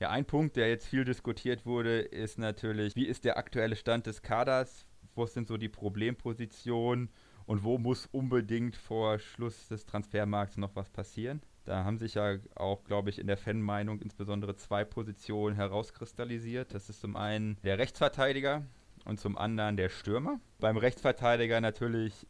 [0.00, 4.06] Ja, ein Punkt, der jetzt viel diskutiert wurde, ist natürlich, wie ist der aktuelle Stand
[4.06, 4.86] des Kaders?
[5.14, 7.10] Wo sind so die Problempositionen?
[7.46, 11.42] Und wo muss unbedingt vor Schluss des Transfermarkts noch was passieren?
[11.64, 16.74] Da haben sich ja auch, glaube ich, in der Fanmeinung insbesondere zwei Positionen herauskristallisiert.
[16.74, 18.64] Das ist zum einen der Rechtsverteidiger
[19.04, 20.40] und zum anderen der Stürmer.
[20.60, 22.26] Beim Rechtsverteidiger natürlich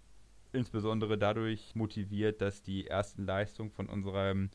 [0.52, 4.50] insbesondere dadurch motiviert, dass die ersten Leistungen von unserem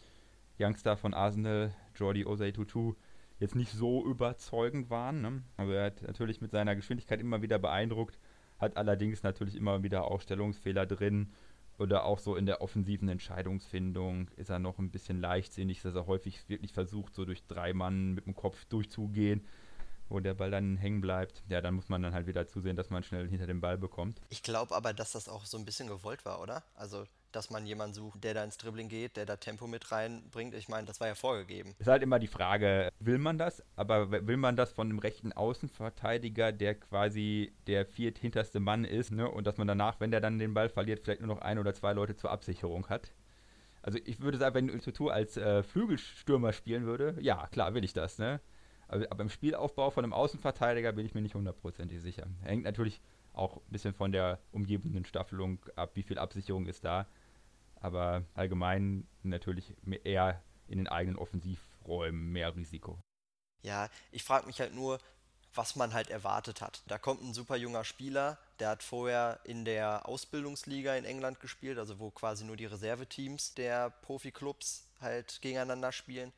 [0.58, 2.95] Youngster von Arsenal, Jordi Osei Tutu,
[3.39, 5.22] jetzt nicht so überzeugend waren.
[5.22, 5.43] Ne?
[5.58, 8.19] Also er hat natürlich mit seiner Geschwindigkeit immer wieder beeindruckt,
[8.60, 11.32] hat allerdings natürlich immer wieder Ausstellungsfehler drin
[11.78, 16.08] oder auch so in der offensiven Entscheidungsfindung ist er noch ein bisschen leichtsinnig, dass er
[16.08, 19.45] häufig wirklich versucht, so durch drei Mann mit dem Kopf durchzugehen,
[20.10, 21.43] wo der Ball dann hängen bleibt.
[21.48, 24.22] Ja, dann muss man dann halt wieder zusehen, dass man schnell hinter den Ball bekommt.
[24.30, 26.63] Ich glaube aber, dass das auch so ein bisschen gewollt war, oder?
[26.76, 30.54] Also dass man jemanden sucht, der da ins Dribbling geht, der da Tempo mit reinbringt.
[30.56, 31.76] Ich meine, das war ja vorgegeben.
[31.78, 33.63] Ist halt immer die Frage, will man das?
[33.76, 39.30] Aber will man das von einem rechten Außenverteidiger, der quasi der vierthinterste Mann ist, ne?
[39.30, 41.74] Und dass man danach, wenn der dann den Ball verliert, vielleicht nur noch ein oder
[41.74, 43.12] zwei Leute zur Absicherung hat?
[43.82, 47.93] Also ich würde sagen, wenn Tutu als äh, Flügelstürmer spielen würde, ja, klar will ich
[47.93, 48.41] das, ne?
[48.89, 52.28] Aber, aber im Spielaufbau von einem Außenverteidiger bin ich mir nicht hundertprozentig sicher.
[52.43, 53.02] Hängt natürlich
[53.34, 57.08] auch ein bisschen von der umgebenden Staffelung ab, wie viel Absicherung ist da
[57.82, 59.73] aber allgemein natürlich
[60.04, 62.99] eher in den eigenen Offensivräumen mehr Risiko.
[63.63, 64.99] Ja, ich frage mich halt nur,
[65.54, 66.84] was man halt erwartet hat.
[66.88, 71.80] Da kommt ein super junger Spieler, der hat vorher in der Ausbildungsliga in England gespielt,
[71.80, 76.32] also wo quasi nur die Reserveteams der Profiklubs halt gegeneinander spielen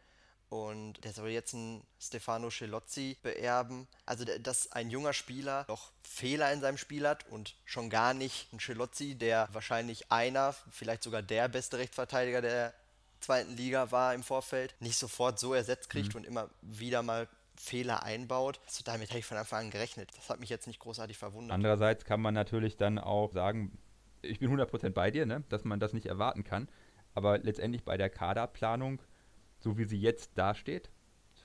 [0.51, 3.87] und der soll jetzt einen Stefano Celozzi beerben.
[4.05, 8.51] Also, dass ein junger Spieler noch Fehler in seinem Spiel hat und schon gar nicht
[8.51, 12.73] ein Celozzi, der wahrscheinlich einer, vielleicht sogar der beste Rechtsverteidiger der
[13.21, 16.17] zweiten Liga war im Vorfeld, nicht sofort so ersetzt kriegt mhm.
[16.17, 18.59] und immer wieder mal Fehler einbaut.
[18.65, 20.09] Also damit habe ich von Anfang an gerechnet.
[20.17, 21.55] Das hat mich jetzt nicht großartig verwundert.
[21.55, 23.77] Andererseits kann man natürlich dann auch sagen,
[24.21, 26.67] ich bin 100% bei dir, ne, dass man das nicht erwarten kann.
[27.13, 29.01] Aber letztendlich bei der Kaderplanung
[29.61, 30.91] so wie sie jetzt dasteht,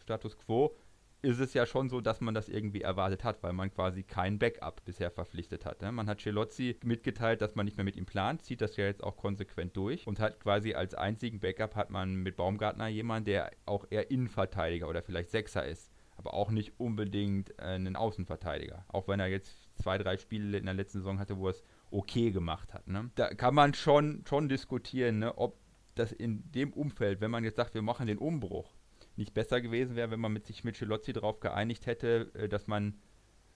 [0.02, 0.76] Status quo,
[1.22, 4.38] ist es ja schon so, dass man das irgendwie erwartet hat, weil man quasi kein
[4.38, 5.82] Backup bisher verpflichtet hat.
[5.82, 5.90] Ne?
[5.90, 9.02] Man hat Celozzi mitgeteilt, dass man nicht mehr mit ihm plant, zieht das ja jetzt
[9.02, 13.50] auch konsequent durch und hat quasi als einzigen Backup hat man mit Baumgartner jemanden, der
[13.64, 18.84] auch eher Innenverteidiger oder vielleicht Sechser ist, aber auch nicht unbedingt äh, einen Außenverteidiger.
[18.88, 21.64] Auch wenn er jetzt zwei, drei Spiele in der letzten Saison hatte, wo er es
[21.90, 22.86] okay gemacht hat.
[22.86, 23.10] Ne?
[23.14, 25.58] Da kann man schon, schon diskutieren, ne, ob
[25.96, 28.74] dass in dem Umfeld, wenn man jetzt sagt, wir machen den Umbruch,
[29.16, 32.66] nicht besser gewesen wäre, wenn man mit sich mit Schelozzi darauf geeinigt hätte, äh, dass
[32.66, 32.98] man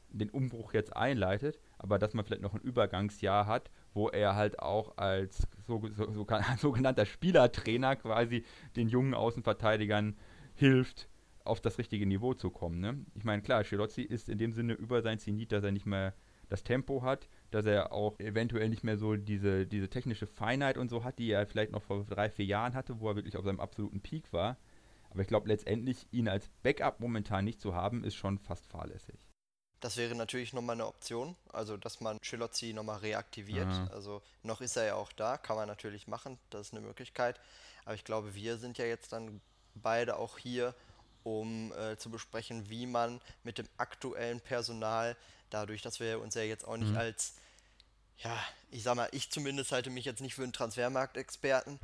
[0.08, 4.58] den Umbruch jetzt einleitet, aber dass man vielleicht noch ein Übergangsjahr hat, wo er halt
[4.58, 6.26] auch als so, so, so,
[6.58, 10.16] sogenannter Spielertrainer quasi den jungen Außenverteidigern
[10.54, 11.08] hilft,
[11.44, 12.80] auf das richtige Niveau zu kommen.
[12.80, 13.04] Ne?
[13.14, 16.14] Ich meine, klar, Schelozzi ist in dem Sinne über sein Zenit, dass er nicht mehr
[16.48, 20.88] das Tempo hat, dass er auch eventuell nicht mehr so diese, diese technische Feinheit und
[20.88, 23.44] so hat, die er vielleicht noch vor drei, vier Jahren hatte, wo er wirklich auf
[23.44, 24.56] seinem absoluten Peak war.
[25.10, 29.18] Aber ich glaube, letztendlich ihn als Backup momentan nicht zu haben, ist schon fast fahrlässig.
[29.80, 33.66] Das wäre natürlich nochmal eine Option, also dass man Chilozzi nochmal reaktiviert.
[33.66, 33.88] Mhm.
[33.92, 37.40] Also noch ist er ja auch da, kann man natürlich machen, das ist eine Möglichkeit.
[37.84, 39.40] Aber ich glaube, wir sind ja jetzt dann
[39.74, 40.74] beide auch hier,
[41.22, 45.16] um äh, zu besprechen, wie man mit dem aktuellen Personal,
[45.50, 46.98] dadurch, dass wir uns ja jetzt auch nicht mhm.
[46.98, 47.34] als,
[48.18, 48.36] ja,
[48.70, 51.78] ich sag mal, ich zumindest halte mich jetzt nicht für einen Transfermarktexperten,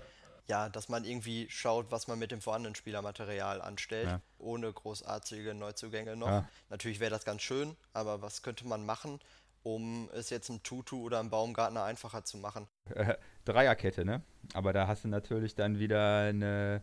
[0.48, 4.20] ja, dass man irgendwie schaut, was man mit dem vorhandenen Spielermaterial anstellt, ja.
[4.38, 6.29] ohne großartige Neuzugänge noch.
[6.29, 6.48] Ja.
[6.70, 9.20] Natürlich wäre das ganz schön, aber was könnte man machen,
[9.62, 12.68] um es jetzt im Tutu oder im Baumgartner einfacher zu machen?
[13.44, 14.22] Dreierkette, ne?
[14.55, 16.83] Aber da hast du natürlich dann wieder eine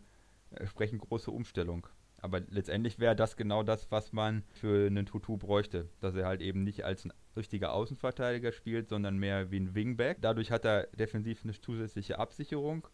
[0.52, 1.88] entsprechend große Umstellung.
[2.24, 5.90] Aber letztendlich wäre das genau das, was man für einen Tutu bräuchte.
[6.00, 10.20] Dass er halt eben nicht als ein richtiger Außenverteidiger spielt, sondern mehr wie ein Wingback.
[10.22, 12.88] Dadurch hat er defensiv eine zusätzliche Absicherung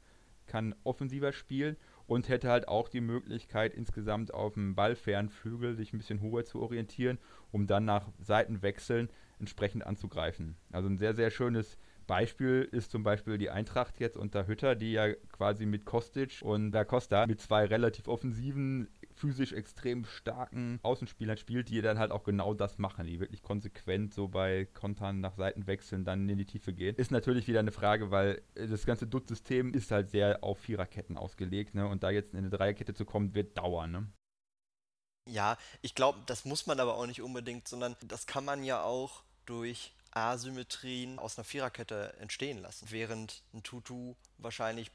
[0.49, 5.93] kann offensiver spielen und hätte halt auch die Möglichkeit, insgesamt auf dem ballfernen Flügel sich
[5.93, 7.19] ein bisschen höher zu orientieren,
[7.51, 10.57] um dann nach Seitenwechseln entsprechend anzugreifen.
[10.71, 14.93] Also ein sehr, sehr schönes Beispiel ist zum Beispiel die Eintracht jetzt unter Hütter, die
[14.93, 21.37] ja quasi mit Kostic und Da Costa mit zwei relativ offensiven physisch extrem starken Außenspielern
[21.37, 25.35] spielt, die dann halt auch genau das machen, die wirklich konsequent so bei Kontern nach
[25.35, 26.95] Seiten wechseln, dann in die Tiefe gehen.
[26.95, 31.75] Ist natürlich wieder eine Frage, weil das ganze Dutt-System ist halt sehr auf Viererketten ausgelegt,
[31.75, 31.87] ne?
[31.87, 34.07] Und da jetzt in eine Dreierkette zu kommen, wird dauern, ne?
[35.29, 38.81] Ja, ich glaube, das muss man aber auch nicht unbedingt, sondern das kann man ja
[38.81, 42.87] auch durch Asymmetrien aus einer Viererkette entstehen lassen.
[42.89, 44.91] Während ein Tutu wahrscheinlich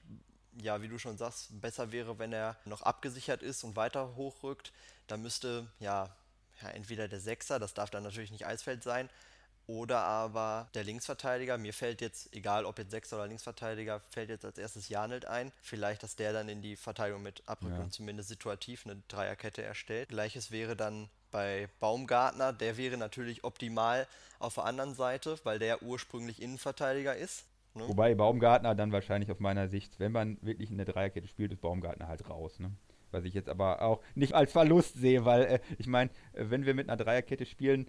[0.60, 4.72] ja, wie du schon sagst, besser wäre, wenn er noch abgesichert ist und weiter hochrückt.
[5.06, 6.14] Da müsste ja,
[6.62, 9.08] ja entweder der Sechser, das darf dann natürlich nicht Eisfeld sein,
[9.66, 11.56] oder aber der Linksverteidiger.
[11.56, 15.52] Mir fällt jetzt, egal ob jetzt Sechser oder Linksverteidiger, fällt jetzt als erstes Janelt ein.
[15.62, 17.82] Vielleicht, dass der dann in die Verteidigung mit abrückt ja.
[17.82, 20.10] und zumindest situativ eine Dreierkette erstellt.
[20.10, 22.52] Gleiches wäre dann bei Baumgartner.
[22.52, 24.06] Der wäre natürlich optimal
[24.38, 27.44] auf der anderen Seite, weil der ursprünglich Innenverteidiger ist.
[27.74, 27.88] Ne?
[27.88, 31.60] Wobei Baumgartner dann wahrscheinlich aus meiner Sicht, wenn man wirklich in der Dreierkette spielt, ist
[31.60, 32.60] Baumgartner halt raus.
[32.60, 32.70] Ne?
[33.10, 36.66] Was ich jetzt aber auch nicht als Verlust sehe, weil äh, ich meine, äh, wenn
[36.66, 37.88] wir mit einer Dreierkette spielen,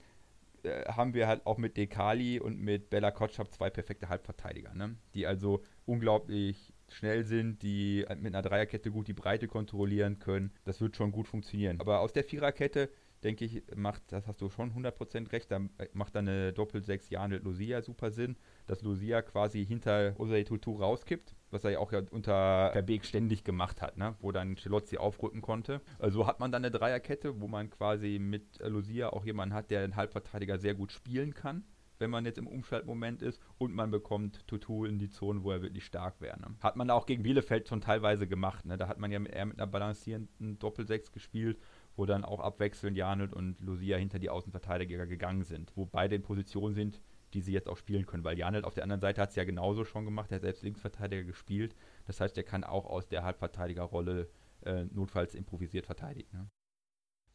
[0.63, 4.95] äh, haben wir halt auch mit Dekali und mit Bella Kotschap zwei perfekte Halbverteidiger, ne?
[5.13, 10.51] die also unglaublich schnell sind, die mit einer Dreierkette gut die Breite kontrollieren können.
[10.63, 11.79] Das wird schon gut funktionieren.
[11.79, 12.89] Aber aus der Viererkette
[13.25, 15.59] denke ich, macht, das hast du schon 100% recht, da
[15.93, 21.35] macht dann eine Doppel-6 Janel Lucia super Sinn, dass Lucia quasi hinter Osei Tutu rauskippt,
[21.49, 24.15] was er ja auch ja unter Verbeek ständig gemacht hat, ne?
[24.19, 25.81] wo dann Celozzi aufrücken konnte.
[25.99, 29.81] Also hat man dann eine Dreierkette, wo man quasi mit Lucia auch jemanden hat, der
[29.81, 31.65] den Halbverteidiger sehr gut spielen kann
[31.99, 35.61] wenn man jetzt im Umschaltmoment ist und man bekommt Tutu in die Zone, wo er
[35.61, 36.39] wirklich stark wäre.
[36.39, 36.55] Ne?
[36.59, 38.65] Hat man auch gegen Bielefeld schon teilweise gemacht.
[38.65, 38.77] Ne?
[38.77, 41.57] Da hat man ja eher mit einer balancierenden Doppel-6 gespielt
[41.95, 46.23] wo dann auch abwechselnd Janelt und Lucia hinter die Außenverteidiger gegangen sind, wo beide in
[46.23, 47.01] Position sind,
[47.33, 49.43] die sie jetzt auch spielen können, weil Janelt auf der anderen Seite hat es ja
[49.43, 53.23] genauso schon gemacht, er hat selbst Linksverteidiger gespielt, das heißt, er kann auch aus der
[53.23, 54.29] Halbverteidigerrolle
[54.63, 56.29] äh, notfalls improvisiert verteidigen.
[56.37, 56.49] Ne?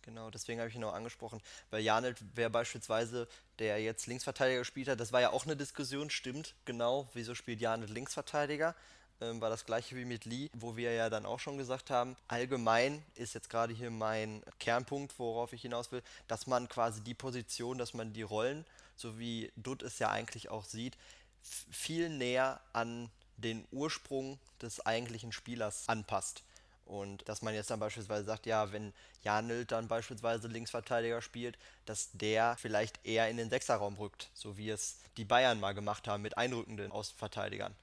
[0.03, 4.88] Genau, deswegen habe ich ihn auch angesprochen, weil Janelt wäre beispielsweise, der jetzt Linksverteidiger gespielt
[4.88, 8.75] hat, das war ja auch eine Diskussion, stimmt, genau, wieso spielt Janelt Linksverteidiger?
[9.20, 12.16] Ähm, war das gleiche wie mit Lee, wo wir ja dann auch schon gesagt haben,
[12.28, 17.14] allgemein ist jetzt gerade hier mein Kernpunkt, worauf ich hinaus will, dass man quasi die
[17.14, 18.64] Position, dass man die Rollen,
[18.96, 20.96] so wie Dutt es ja eigentlich auch sieht,
[21.42, 26.42] viel näher an den Ursprung des eigentlichen Spielers anpasst.
[26.85, 31.56] Und dass man jetzt dann beispielsweise sagt, ja, wenn Janelt dann beispielsweise Linksverteidiger spielt,
[31.87, 36.09] dass der vielleicht eher in den Sechserraum rückt, so wie es die Bayern mal gemacht
[36.09, 37.74] haben mit einrückenden Außenverteidigern.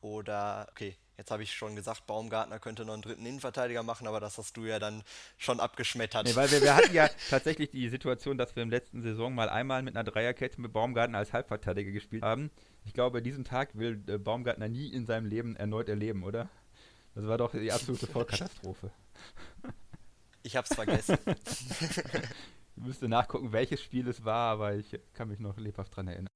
[0.00, 4.20] Oder, okay, jetzt habe ich schon gesagt, Baumgartner könnte noch einen dritten Innenverteidiger machen, aber
[4.20, 5.02] das hast du ja dann
[5.38, 6.26] schon abgeschmettert.
[6.26, 9.48] Nee, weil wir, wir hatten ja tatsächlich die Situation, dass wir im letzten Saison mal
[9.48, 12.50] einmal mit einer Dreierkette mit Baumgartner als Halbverteidiger gespielt haben.
[12.84, 16.48] Ich glaube, diesen Tag will äh, Baumgartner nie in seinem Leben erneut erleben, oder?
[17.14, 18.90] Das war doch die absolute Vollkatastrophe.
[20.42, 21.16] Ich hab's vergessen.
[22.76, 26.28] ich müsste nachgucken, welches Spiel es war, aber ich kann mich noch lebhaft dran erinnern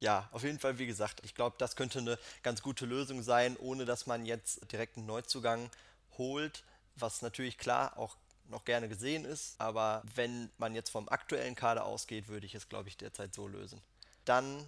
[0.00, 3.56] ja, auf jeden Fall, wie gesagt, ich glaube, das könnte eine ganz gute Lösung sein,
[3.56, 5.70] ohne dass man jetzt direkt einen Neuzugang
[6.18, 6.64] holt,
[6.96, 8.16] was natürlich klar auch
[8.48, 12.68] noch gerne gesehen ist, aber wenn man jetzt vom aktuellen Kader ausgeht, würde ich es,
[12.68, 13.80] glaube ich, derzeit so lösen.
[14.24, 14.64] Dann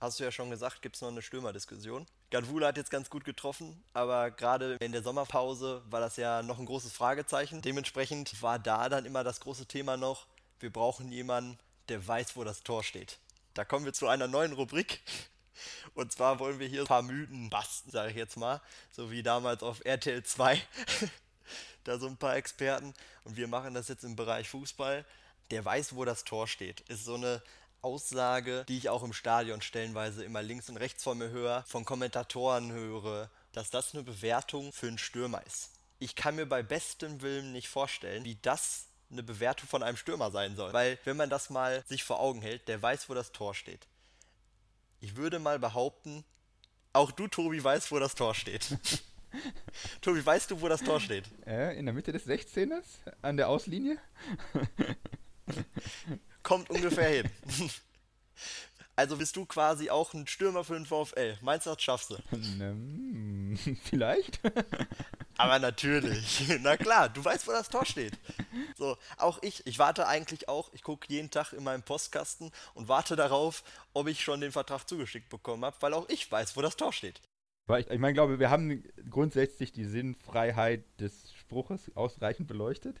[0.00, 2.06] hast du ja schon gesagt, gibt es noch eine Stürmerdiskussion.
[2.30, 6.58] Ganvula hat jetzt ganz gut getroffen, aber gerade in der Sommerpause war das ja noch
[6.58, 7.62] ein großes Fragezeichen.
[7.62, 10.26] Dementsprechend war da dann immer das große Thema noch,
[10.58, 11.58] wir brauchen jemanden,
[11.88, 13.18] der weiß, wo das Tor steht.
[13.60, 15.02] Da kommen wir zu einer neuen Rubrik.
[15.92, 18.62] Und zwar wollen wir hier ein paar Mythen basteln, sage ich jetzt mal.
[18.90, 20.58] So wie damals auf RTL 2.
[21.84, 22.94] da so ein paar Experten
[23.24, 25.04] und wir machen das jetzt im Bereich Fußball.
[25.50, 26.80] Der weiß, wo das Tor steht.
[26.88, 27.42] Ist so eine
[27.82, 31.84] Aussage, die ich auch im Stadion stellenweise immer links und rechts von mir höre, von
[31.84, 35.72] Kommentatoren höre, dass das eine Bewertung für einen Stürmer ist.
[35.98, 40.30] Ich kann mir bei bestem Willen nicht vorstellen, wie das eine Bewertung von einem Stürmer
[40.30, 40.72] sein soll.
[40.72, 43.86] Weil, wenn man das mal sich vor Augen hält, der weiß, wo das Tor steht.
[45.00, 46.24] Ich würde mal behaupten,
[46.92, 48.76] auch du, Tobi, weißt, wo das Tor steht.
[50.00, 51.24] Tobi, weißt du, wo das Tor steht?
[51.46, 52.84] Äh, in der Mitte des 16ers?
[53.22, 53.98] An der Auslinie?
[56.42, 57.30] Kommt ungefähr hin.
[59.00, 61.38] Also bist du quasi auch ein Stürmer für den VfL.
[61.40, 62.16] Meinst du, das schaffst du?
[62.32, 64.40] Ähm, vielleicht.
[65.38, 66.42] Aber natürlich.
[66.60, 68.12] Na klar, du weißt, wo das Tor steht.
[68.76, 69.66] So, auch ich.
[69.66, 70.70] Ich warte eigentlich auch.
[70.74, 74.86] Ich gucke jeden Tag in meinem Postkasten und warte darauf, ob ich schon den Vertrag
[74.86, 77.22] zugeschickt bekommen habe, weil auch ich weiß, wo das Tor steht.
[77.78, 83.00] Ich, ich meine, glaube, wir haben grundsätzlich die Sinnfreiheit des Spruches ausreichend beleuchtet.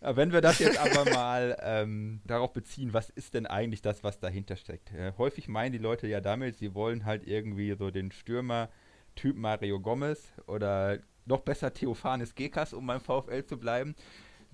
[0.00, 4.18] Wenn wir das jetzt aber mal ähm, darauf beziehen, was ist denn eigentlich das, was
[4.18, 4.92] dahinter steckt?
[4.92, 8.68] Äh, häufig meinen die Leute ja damit, sie wollen halt irgendwie so den Stürmer
[9.14, 13.94] Typ Mario Gomez oder noch besser Theophanes Gekas, um beim VfL zu bleiben,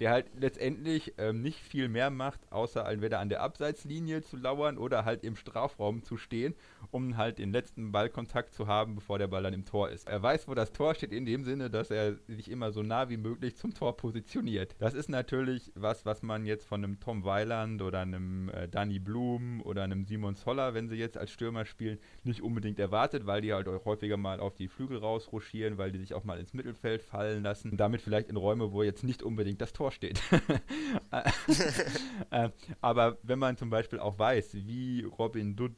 [0.03, 4.77] der halt letztendlich ähm, nicht viel mehr macht, außer entweder an der Abseitslinie zu lauern
[4.79, 6.55] oder halt im Strafraum zu stehen,
[6.91, 10.09] um halt den letzten Ballkontakt zu haben, bevor der Ball dann im Tor ist.
[10.09, 13.11] Er weiß, wo das Tor steht, in dem Sinne, dass er sich immer so nah
[13.11, 14.75] wie möglich zum Tor positioniert.
[14.79, 18.99] Das ist natürlich was, was man jetzt von einem Tom Weiland oder einem äh, Danny
[18.99, 23.41] Blum oder einem Simon Zoller, wenn sie jetzt als Stürmer spielen, nicht unbedingt erwartet, weil
[23.41, 26.55] die halt auch häufiger mal auf die Flügel rausruschieren, weil die sich auch mal ins
[26.55, 30.21] Mittelfeld fallen lassen damit vielleicht in Räume, wo jetzt nicht unbedingt das Tor steht.
[32.31, 32.49] Äh,
[32.81, 35.77] aber wenn man zum Beispiel auch weiß, wie Robin Dutt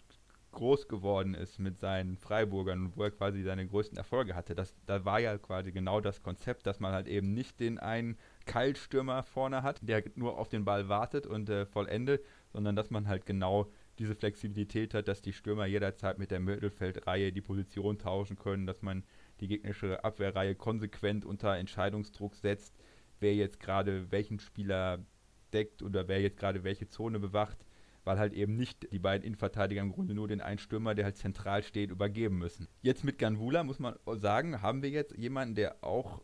[0.54, 4.74] groß geworden ist mit seinen Freiburgern und wo er quasi seine größten Erfolge hatte, das,
[4.86, 9.22] da war ja quasi genau das Konzept, dass man halt eben nicht den einen Keilstürmer
[9.22, 13.26] vorne hat, der nur auf den Ball wartet und äh, vollendet, sondern dass man halt
[13.26, 18.66] genau diese Flexibilität hat, dass die Stürmer jederzeit mit der Mittelfeldreihe die Position tauschen können,
[18.66, 19.04] dass man
[19.40, 22.74] die gegnerische Abwehrreihe konsequent unter Entscheidungsdruck setzt,
[23.20, 25.04] wer jetzt gerade welchen Spieler
[25.52, 27.64] deckt oder wer jetzt gerade welche Zone bewacht,
[28.04, 31.16] weil halt eben nicht die beiden Innenverteidiger im Grunde nur den einen Stürmer, der halt
[31.16, 32.68] zentral steht, übergeben müssen.
[32.82, 36.22] Jetzt mit Ganvula muss man sagen, haben wir jetzt jemanden, der auch,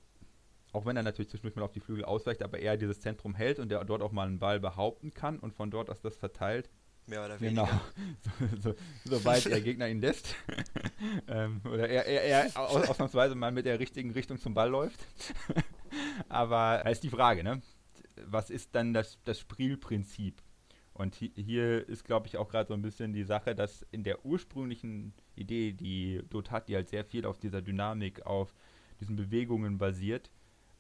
[0.73, 3.59] auch wenn er natürlich zwischendurch mal auf die Flügel ausweicht, aber eher dieses Zentrum hält
[3.59, 6.69] und der dort auch mal einen Ball behaupten kann und von dort aus das verteilt.
[7.07, 7.67] Mehr oder weniger.
[7.67, 8.75] Genau, so,
[9.05, 10.37] so, soweit der Gegner ihn lässt.
[11.29, 15.01] ähm, oder er, er, er ausnahmsweise mal mit der richtigen Richtung zum Ball läuft.
[16.29, 17.63] Aber da ist die Frage, ne?
[18.27, 20.43] Was ist dann das, das Spielprinzip?
[20.93, 24.25] Und hier ist, glaube ich, auch gerade so ein bisschen die Sache, dass in der
[24.27, 28.55] ursprünglichen Idee, die Dot hat, die halt sehr viel auf dieser Dynamik, auf
[29.01, 30.31] diesen Bewegungen basiert,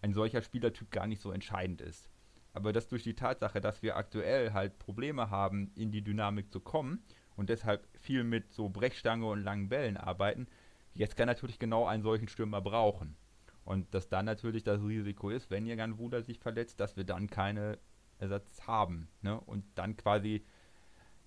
[0.03, 2.11] ein solcher Spielertyp gar nicht so entscheidend ist.
[2.53, 6.61] Aber dass durch die Tatsache, dass wir aktuell halt Probleme haben, in die Dynamik zu
[6.61, 7.03] kommen
[7.37, 10.49] und deshalb viel mit so Brechstange und langen Bällen arbeiten,
[10.95, 13.17] jetzt kann natürlich genau einen solchen Stürmer brauchen.
[13.65, 17.29] Und dass dann natürlich das Risiko ist, wenn Jan Wuder sich verletzt, dass wir dann
[17.29, 17.79] keine
[18.19, 19.09] Ersatz haben.
[19.23, 19.41] Ne?
[19.41, 20.45] Und dann quasi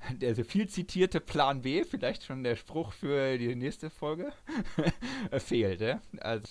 [0.11, 4.33] der so viel zitierte Plan B, vielleicht schon der Spruch für die nächste Folge,
[5.37, 5.81] fehlt.
[5.81, 6.01] Ja?
[6.19, 6.47] Also.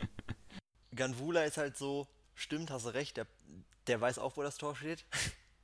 [0.94, 3.26] Ganvula ist halt so, stimmt, hast du recht, der,
[3.86, 5.04] der weiß auch, wo das Tor steht.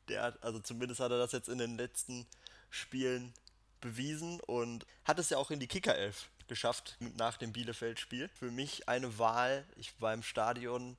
[0.09, 2.27] Der hat, also zumindest hat er das jetzt in den letzten
[2.71, 3.35] Spielen
[3.81, 8.29] bewiesen und hat es ja auch in die Kickerelf geschafft nach dem Bielefeld-Spiel.
[8.29, 10.97] Für mich eine Wahl, ich war im Stadion,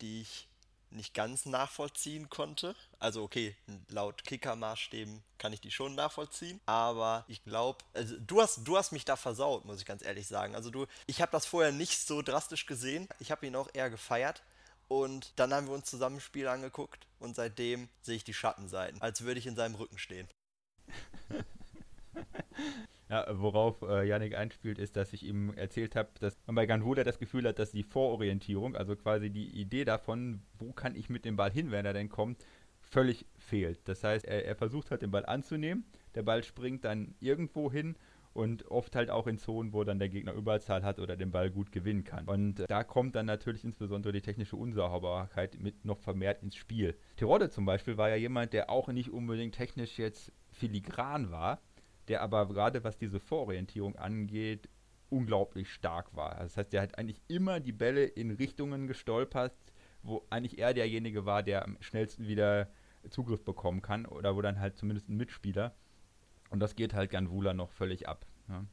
[0.00, 0.48] die ich
[0.90, 2.74] nicht ganz nachvollziehen konnte.
[2.98, 3.54] Also okay,
[3.88, 8.92] laut Kicker-Maßstäben kann ich die schon nachvollziehen, aber ich glaube, also du hast, du hast
[8.92, 10.54] mich da versaut, muss ich ganz ehrlich sagen.
[10.54, 13.08] Also du, ich habe das vorher nicht so drastisch gesehen.
[13.18, 14.42] Ich habe ihn auch eher gefeiert.
[14.88, 19.02] Und dann haben wir uns zusammen ein Spiel angeguckt und seitdem sehe ich die Schattenseiten,
[19.02, 20.26] als würde ich in seinem Rücken stehen.
[23.10, 27.04] Ja, worauf äh, Yannick einspielt, ist, dass ich ihm erzählt habe, dass man bei Ganvuda
[27.04, 31.24] das Gefühl hat, dass die Vororientierung, also quasi die Idee davon, wo kann ich mit
[31.24, 32.44] dem Ball hin, wenn er denn kommt,
[32.80, 33.80] völlig fehlt.
[33.88, 37.96] Das heißt, er, er versucht halt den Ball anzunehmen, der Ball springt dann irgendwo hin
[38.34, 41.50] und oft halt auch in Zonen, wo dann der Gegner Überzahl hat oder den Ball
[41.50, 42.26] gut gewinnen kann.
[42.26, 46.96] Und da kommt dann natürlich insbesondere die technische Unsauberkeit mit noch vermehrt ins Spiel.
[47.16, 51.60] Tirode zum Beispiel war ja jemand, der auch nicht unbedingt technisch jetzt filigran war,
[52.08, 54.68] der aber gerade was diese Vororientierung angeht,
[55.10, 56.36] unglaublich stark war.
[56.36, 59.54] Das heißt, der hat eigentlich immer die Bälle in Richtungen gestolpert,
[60.02, 62.68] wo eigentlich er derjenige war, der am schnellsten wieder
[63.10, 65.74] Zugriff bekommen kann oder wo dann halt zumindest ein Mitspieler.
[66.50, 68.26] Und das geht halt Ganvula noch völlig ab.
[68.48, 68.64] Ja.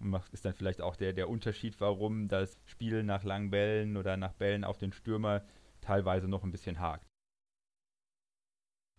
[0.00, 4.16] Und ist dann vielleicht auch der, der Unterschied, warum das Spiel nach langen Bällen oder
[4.16, 5.44] nach Bällen auf den Stürmer
[5.80, 7.06] teilweise noch ein bisschen hakt.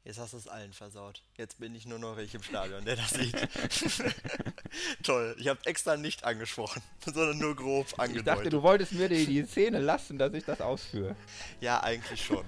[0.05, 1.23] Jetzt hast du es allen versaut.
[1.35, 3.35] Jetzt bin ich nur noch ich im Stadion, der das sieht.
[5.03, 5.35] Toll.
[5.39, 8.17] Ich habe extra nicht angesprochen, sondern nur grob angedeutet.
[8.17, 11.15] Ich dachte, du wolltest mir die, die Szene lassen, dass ich das ausführe.
[11.59, 12.45] Ja, eigentlich schon.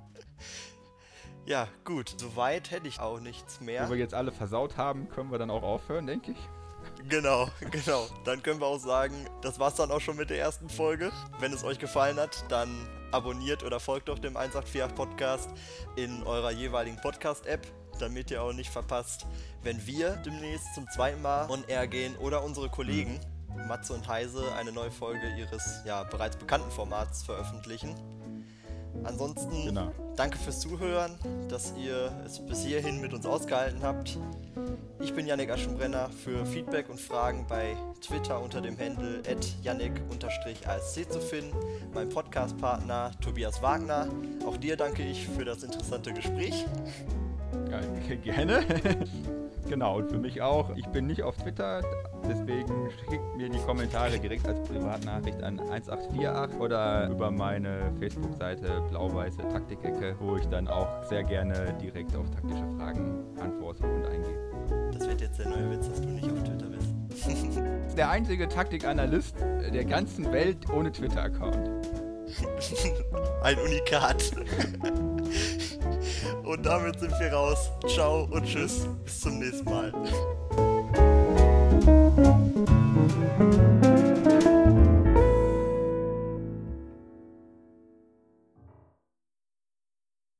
[1.44, 2.14] ja, gut.
[2.18, 3.86] Soweit hätte ich auch nichts mehr.
[3.86, 6.38] Wo wir jetzt alle versaut haben, können wir dann auch aufhören, denke ich.
[7.10, 8.08] Genau, genau.
[8.24, 11.12] Dann können wir auch sagen, das war's dann auch schon mit der ersten Folge.
[11.38, 15.50] Wenn es euch gefallen hat, dann abonniert oder folgt doch dem 184 Podcast
[15.96, 17.66] in eurer jeweiligen Podcast-App,
[17.98, 19.26] damit ihr auch nicht verpasst,
[19.62, 23.20] wenn wir demnächst zum zweiten Mal on air gehen oder unsere Kollegen
[23.66, 27.94] Matze und Heise eine neue Folge ihres ja bereits bekannten Formats veröffentlichen.
[29.04, 29.92] Ansonsten genau.
[30.16, 31.12] danke fürs Zuhören,
[31.48, 34.18] dass ihr es bis hierhin mit uns ausgehalten habt.
[35.00, 39.22] Ich bin Yannick Aschenbrenner für Feedback und Fragen bei Twitter unter dem Handle
[39.62, 41.56] yannick-asc zu finden.
[41.94, 44.08] Mein Podcastpartner Tobias Wagner.
[44.46, 46.66] Auch dir danke ich für das interessante Gespräch.
[47.70, 47.80] Ja,
[48.24, 48.64] gerne.
[49.70, 50.74] Genau, und für mich auch.
[50.74, 51.80] Ich bin nicht auf Twitter,
[52.28, 59.46] deswegen schickt mir die Kommentare direkt als Privatnachricht an 1848 oder über meine Facebook-Seite Blau-Weiße
[59.48, 64.90] Taktikecke, wo ich dann auch sehr gerne direkt auf taktische Fragen antworte und eingehe.
[64.92, 67.96] Das wird jetzt der neue Witz, dass du nicht auf Twitter bist.
[67.96, 71.70] der einzige Taktikanalyst der ganzen Welt ohne Twitter-Account.
[73.44, 74.32] Ein Unikat.
[76.50, 77.70] Und damit sind wir raus.
[77.86, 78.88] Ciao und tschüss.
[79.04, 79.92] Bis zum nächsten Mal.